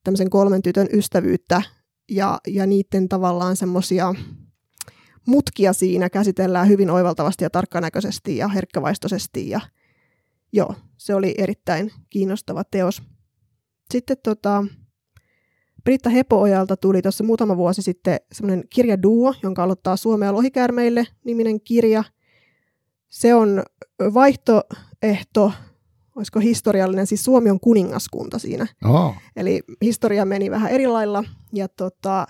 [0.03, 1.61] tämmöisen kolmen tytön ystävyyttä
[2.11, 4.15] ja, ja niiden tavallaan semmoisia
[5.27, 9.61] mutkia siinä käsitellään hyvin oivaltavasti ja tarkkanäköisesti ja herkkävaistoisesti ja
[10.53, 13.01] joo, se oli erittäin kiinnostava teos.
[13.91, 14.65] Sitten tota,
[15.83, 21.61] Britta Hepoojalta tuli tuossa muutama vuosi sitten semmoinen kirja Duo, jonka aloittaa Suomea lohikäärmeille niminen
[21.61, 22.03] kirja.
[23.13, 23.63] Se on
[24.13, 25.51] vaihtoehto,
[26.15, 28.67] olisiko historiallinen, siis Suomi on kuningaskunta siinä.
[28.85, 29.15] Oh.
[29.35, 32.27] Eli historia meni vähän eri lailla ja tota,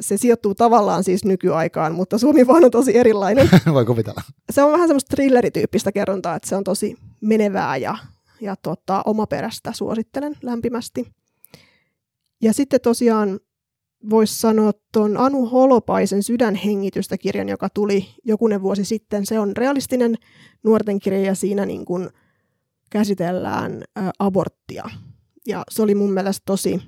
[0.00, 3.48] se sijoittuu tavallaan siis nykyaikaan, mutta Suomi vaan on tosi erilainen.
[3.74, 4.22] Voi kuvitella.
[4.50, 7.98] Se on vähän semmoista thrillerityyppistä kerrontaa, että se on tosi menevää ja,
[8.40, 11.12] ja tota, omaperäistä suosittelen lämpimästi.
[12.42, 13.40] Ja sitten tosiaan
[14.10, 19.26] voisi sanoa tuon Anu Holopaisen Sydänhengitystä kirjan, joka tuli jokunen vuosi sitten.
[19.26, 20.14] Se on realistinen
[20.62, 22.10] nuorten kirja ja siinä niin kuin
[22.90, 24.84] käsitellään ä, aborttia.
[25.46, 26.80] Ja se oli mun mielestä tosi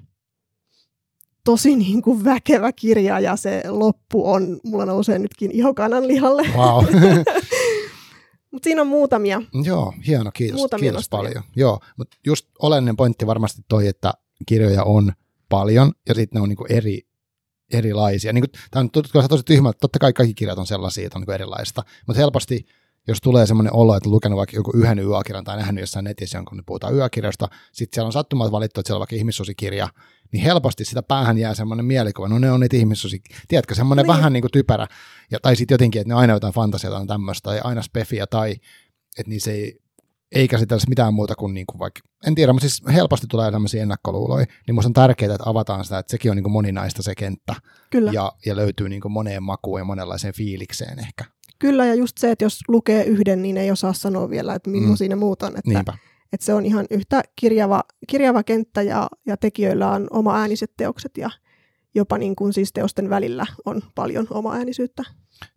[1.44, 6.42] tosi niin kuin väkevä kirja ja se loppu on, mulla nousee nytkin ihokanan lihalle.
[6.56, 6.84] Wow.
[8.50, 9.42] Mutta siinä on muutamia.
[9.64, 11.42] Joo, hieno, kiitos, muutamia kiitos paljon.
[11.56, 14.14] Joo, mutta just oleellinen pointti varmasti toi, että
[14.46, 15.12] kirjoja on
[15.56, 17.00] paljon ja sitten ne on niinku eri,
[17.72, 18.32] erilaisia.
[18.32, 18.90] Niin tämä on
[19.28, 22.66] tosi tyhmä, että totta kai kaikki kirjat on sellaisia, että on niinku erilaista, mutta helposti
[23.08, 26.56] jos tulee semmoinen olo, että lukenut vaikka joku yhden yökirjan tai nähnyt jossain netissä jonkun,
[26.56, 29.88] niin puhutaan yökirjasta, sitten siellä on sattumalta valittu, että siellä on vaikka ihmissusikirja,
[30.32, 34.16] niin helposti sitä päähän jää semmoinen mielikuva, no ne on niitä ihmissusi, tiedätkö, semmoinen niin.
[34.16, 34.86] vähän niin kuin typerä,
[35.30, 38.50] ja, tai sitten jotenkin, että ne aina jotain fantasiaa tai tämmöistä, tai aina spefia, tai
[39.18, 39.80] että niin se ei,
[40.34, 43.82] ei käsitellä mitään muuta kuin, niin kuin vaikka, en tiedä, mutta siis helposti tulee tämmöisiä
[43.82, 47.14] ennakkoluuloja, niin minusta on tärkeää, että avataan sitä, että sekin on niin kuin moninaista se
[47.14, 47.54] kenttä,
[47.90, 48.12] Kyllä.
[48.12, 51.24] Ja, ja löytyy niin kuin moneen makuun ja monenlaiseen fiilikseen ehkä.
[51.58, 55.06] Kyllä, ja just se, että jos lukee yhden, niin ei osaa sanoa vielä, että millaisia
[55.06, 55.10] mm.
[55.10, 55.48] ne muut on.
[55.48, 55.98] Että, Niinpä.
[56.32, 61.18] että se on ihan yhtä kirjava, kirjava kenttä ja, ja tekijöillä on oma ääniset teokset
[61.18, 61.30] ja
[61.94, 65.02] jopa niin kuin siis teosten välillä on paljon oma äänisyyttä.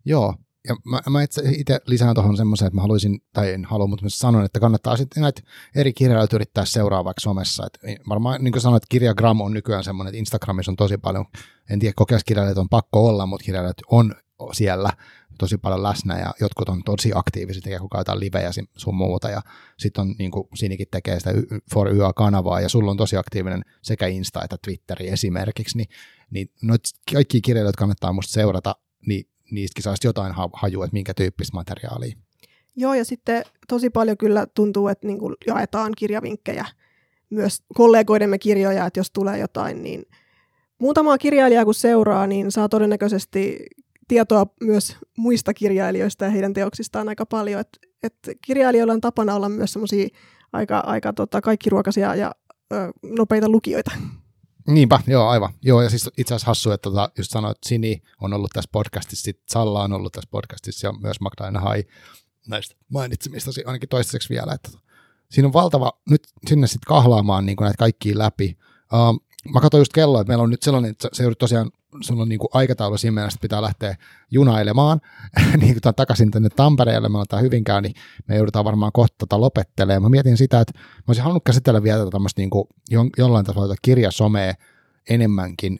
[0.04, 0.34] Joo,
[0.68, 4.08] ja mä, mä itse lisään tuohon semmoisen, että mä haluaisin, tai en halua, mutta mä
[4.08, 5.42] sanon, että kannattaa sitten näitä
[5.74, 7.66] eri kirjailijoita yrittää seuraa vaikka somessa.
[7.66, 11.24] Et varmaan niin kuin sanoin, että kirjagram on nykyään semmoinen, että Instagramissa on tosi paljon,
[11.70, 14.14] en tiedä kokeilskirjailijat on pakko olla, mutta kirjailijat on
[14.52, 14.90] siellä
[15.38, 19.42] tosi paljon läsnä ja jotkut on tosi aktiivisia, tekee koko ajan livejä sun muuta ja
[19.78, 21.30] sitten on niin kuin Sinikin tekee sitä
[21.74, 25.88] For YA-kanavaa ja sulla on tosi aktiivinen sekä Insta että Twitteri esimerkiksi, niin,
[26.30, 26.80] niin noit
[27.12, 32.16] kaikki kirjailijat kannattaa musta seurata, niin niistäkin saisi jotain hajua, että minkä tyyppistä materiaalia.
[32.76, 36.64] Joo, ja sitten tosi paljon kyllä tuntuu, että niin jaetaan kirjavinkkejä,
[37.30, 40.02] myös kollegoidemme kirjoja, että jos tulee jotain, niin
[40.78, 43.66] muutamaa kirjailijaa kun seuraa, niin saa todennäköisesti
[44.08, 47.60] tietoa myös muista kirjailijoista ja heidän teoksistaan aika paljon.
[47.60, 47.68] Et,
[48.02, 48.14] et
[48.46, 50.08] kirjailijoilla on tapana olla myös semmoisia
[50.52, 52.32] aika, aika tota, kaikki ruokasia ja
[52.72, 53.90] ö, nopeita lukijoita.
[54.68, 55.52] Niinpä, joo, aivan.
[55.62, 58.68] Joo, ja siis itse asiassa hassu, että tota, just sanoit, että Sini on ollut tässä
[58.72, 61.84] podcastissa, sit Salla on ollut tässä podcastissa ja myös Magdalena Hai
[62.48, 64.52] näistä mainitsemistasi ainakin toistaiseksi vielä.
[64.52, 64.84] Että tota,
[65.30, 68.58] siinä on valtava, nyt sinne sitten kahlaamaan niin näitä kaikkia läpi.
[68.92, 72.22] Uh, mä katsoin just kelloa, että meillä on nyt sellainen, että se joudut tosiaan, sulla
[72.22, 73.96] on niin kuin aikataulu siinä mielessä, että pitää lähteä
[74.30, 75.00] junailemaan
[75.60, 77.94] niin kuin takaisin tänne Tampereelle, me ollaan Hyvinkään, niin
[78.28, 80.02] me joudutaan varmaan kohta tota lopettelemaan.
[80.02, 82.64] Mä mietin sitä, että mä olisin halunnut käsitellä vielä tämmöistä niin kuin
[83.18, 84.54] jollain tasolla kirjasomea
[85.10, 85.78] enemmänkin,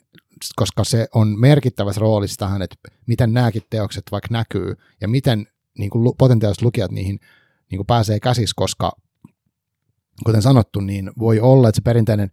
[0.55, 2.75] koska se on merkittävässä roolissa tähän, että
[3.07, 5.47] miten nämäkin teokset vaikka näkyy ja miten
[5.77, 7.19] niin kuin potentiaaliset lukijat niihin
[7.71, 8.91] niin kuin pääsee käsiksi, koska
[10.25, 12.31] kuten sanottu, niin voi olla, että se perinteinen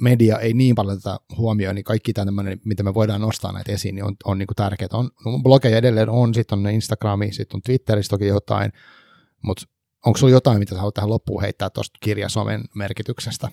[0.00, 3.94] media ei niin paljon tätä huomioon, niin kaikki tämmöinen, mitä me voidaan nostaa näitä esiin,
[3.94, 4.88] niin on, on niin tärkeää.
[4.92, 8.72] On, no, blogeja edelleen on, sitten on Instagrami, sitten on Twitterissä toki jotain,
[9.42, 9.66] mutta
[10.06, 13.48] onko sinulla jotain, mitä sä haluat tähän loppuun heittää tuosta kirjasomen merkityksestä?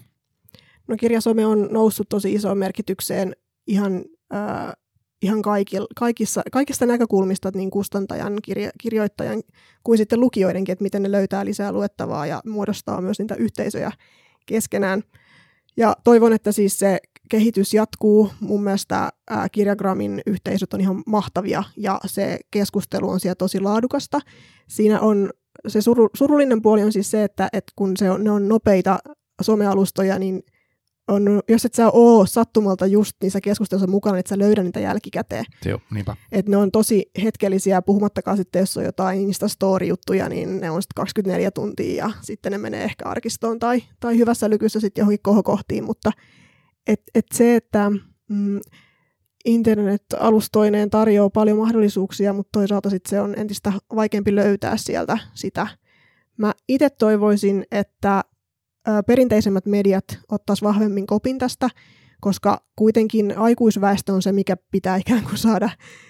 [0.88, 3.36] No kirjasome on noussut tosi isoon merkitykseen
[3.68, 4.74] ihan, äh,
[5.22, 9.42] ihan kaikil, kaikissa, kaikista näkökulmista, niin kustantajan, kirja, kirjoittajan
[9.84, 13.92] kuin sitten lukijoidenkin, että miten ne löytää lisää luettavaa ja muodostaa myös niitä yhteisöjä
[14.46, 15.04] keskenään.
[15.78, 17.00] Ja toivon, että siis se
[17.30, 18.32] kehitys jatkuu.
[18.40, 24.20] Mun mielestä ää, Kirjagrammin yhteisöt on ihan mahtavia ja se keskustelu on siellä tosi laadukasta.
[24.68, 25.30] Siinä on
[25.68, 29.00] se suru, surullinen puoli on siis se, että, että kun se on, ne on nopeita
[29.42, 30.44] somealustoja, niin
[31.12, 35.46] on, jos et sä oo sattumalta just niissä keskustelussa mukana, että sä löydä niitä jälkikäteen.
[35.66, 36.16] Joo, niinpä.
[36.32, 40.96] Et ne on tosi hetkellisiä, puhumattakaan sitten, jos on jotain Insta-story-juttuja, niin ne on sitten
[40.96, 45.84] 24 tuntia ja sitten ne menee ehkä arkistoon tai, tai hyvässä lykyssä sitten johonkin kohokohtiin,
[45.84, 46.12] mutta
[46.88, 47.92] et, et se, että
[48.30, 48.60] mm,
[49.46, 55.68] internet-alustoineen tarjoaa paljon mahdollisuuksia, mutta toisaalta sit se on entistä vaikeampi löytää sieltä sitä.
[56.38, 58.24] Mä itse toivoisin, että
[59.08, 61.70] perinteisemmät mediat ottaisivat vahvemmin kopin tästä,
[62.22, 65.70] koska kuitenkin aikuisväestö on se, mikä pitää ikään kuin saada,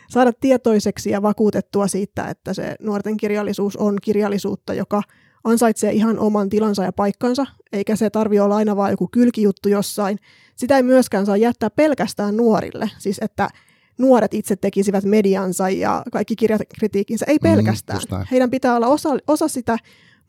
[0.10, 5.02] saada tietoiseksi ja vakuutettua siitä, että se nuorten kirjallisuus on kirjallisuutta, joka
[5.44, 10.18] ansaitsee ihan oman tilansa ja paikkansa, eikä se tarvi olla aina vain joku kylkijuttu jossain.
[10.56, 13.50] Sitä ei myöskään saa jättää pelkästään nuorille, siis että
[13.98, 18.00] nuoret itse tekisivät mediansa ja kaikki kirjakritiikinsä, ei mm, pelkästään.
[18.12, 19.78] Mm, Heidän pitää olla osa, osa sitä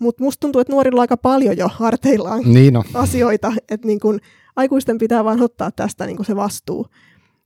[0.02, 2.84] mutta musta tuntuu, että nuorilla on aika paljon jo harteillaan niin no.
[2.94, 4.20] asioita, että niin kun,
[4.56, 6.86] aikuisten pitää vain ottaa tästä niin se vastuu.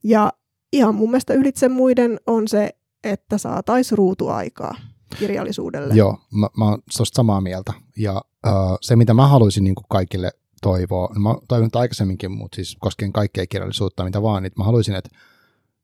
[0.02, 0.32] Ja
[0.72, 2.70] ihan mun mielestä ylitse muiden on se,
[3.04, 4.74] että saataisiin ruutuaikaa
[5.18, 5.94] kirjallisuudelle.
[5.94, 7.72] Joo, mä, mä oon samaa mieltä.
[7.96, 10.32] Ja uh, se, mitä mä haluaisin niin kuin kaikille
[10.62, 14.94] toivoa, mä oon toivonut aikaisemminkin, mutta siis koskien kaikkea kirjallisuutta, mitä vaan, niin mä haluaisin,
[14.94, 15.10] että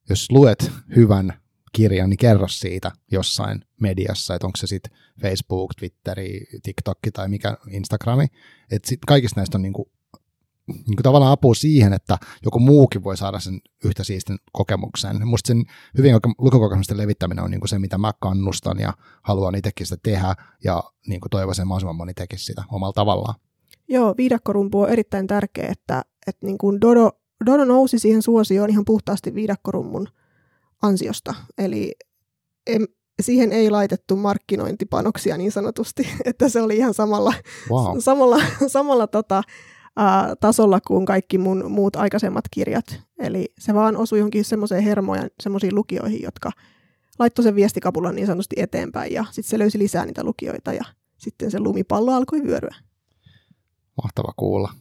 [0.08, 1.41] jos luet hyvän
[1.72, 4.92] kirjan, niin kerro siitä jossain mediassa, että onko se sitten
[5.22, 8.26] Facebook, Twitteri, TikTok tai mikä Instagrami.
[8.70, 9.90] Että sit kaikista näistä on niinku,
[10.68, 15.28] niinku tavallaan apua siihen, että joku muukin voi saada sen yhtä siistin kokemuksen.
[15.28, 15.64] Musta sen
[15.98, 18.92] hyvin lukukokemusten levittäminen on niinku se, mitä mä kannustan ja
[19.22, 23.34] haluan itsekin sitä tehdä ja niinku toivoisin mahdollisimman moni tekisi sitä omalla tavallaan.
[23.88, 27.10] Joo, viidakkorumpu on erittäin tärkeä, että, että niin kuin Dodo,
[27.46, 30.08] Dodo nousi siihen suosioon ihan puhtaasti viidakkorummun–
[30.82, 31.34] ansiosta.
[31.58, 31.94] Eli
[32.66, 32.86] em,
[33.22, 37.34] siihen ei laitettu markkinointipanoksia niin sanotusti, että se oli ihan samalla,
[37.70, 37.98] wow.
[38.08, 39.42] samalla, samalla tota,
[40.00, 43.00] ä, tasolla kuin kaikki mun muut aikaisemmat kirjat.
[43.18, 46.50] Eli se vaan osui johonkin semmoiseen hermoon semmoisiin lukijoihin, jotka
[47.18, 50.84] laittoi sen viestikapulan niin sanotusti eteenpäin ja sitten se löysi lisää niitä lukijoita ja
[51.18, 52.74] sitten se lumipallo alkoi vyöryä.
[54.02, 54.72] Mahtava kuulla.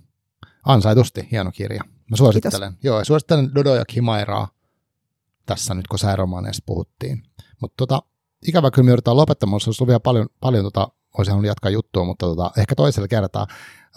[0.66, 1.84] Ansaitusti, hieno kirja.
[2.10, 2.70] Mä suosittelen.
[2.70, 2.84] Kiitos.
[2.84, 4.48] Joo, suosittelen Dodo ja Kimairaa
[5.46, 7.24] tässä nyt, kun sääromaneista puhuttiin.
[7.62, 8.02] Mutta tota,
[8.48, 10.88] ikävä kyllä me joudutaan lopettamaan, se olisi vielä paljon, paljon tota,
[11.18, 13.48] olisin halunnut jatkaa juttua, mutta tota, ehkä toisella kertaa.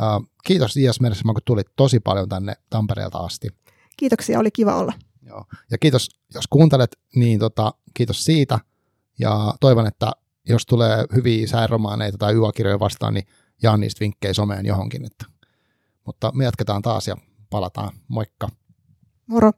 [0.00, 3.48] Uh, kiitos Ias Meresma, kun tulit tosi paljon tänne Tampereelta asti.
[3.96, 4.92] Kiitoksia, oli kiva olla.
[5.22, 5.44] Joo.
[5.70, 8.58] Ja kiitos, jos kuuntelet, niin tota, kiitos siitä.
[9.18, 10.12] Ja toivon, että
[10.48, 13.26] jos tulee hyviä sääromaaneita tai yökirjoja vastaan, niin
[13.62, 15.04] jaan niistä vinkkejä someen johonkin.
[15.04, 15.26] Että.
[16.06, 17.16] Mutta me jatketaan taas ja
[17.50, 17.92] palataan.
[18.08, 18.48] Moikka.
[19.26, 19.52] Moro.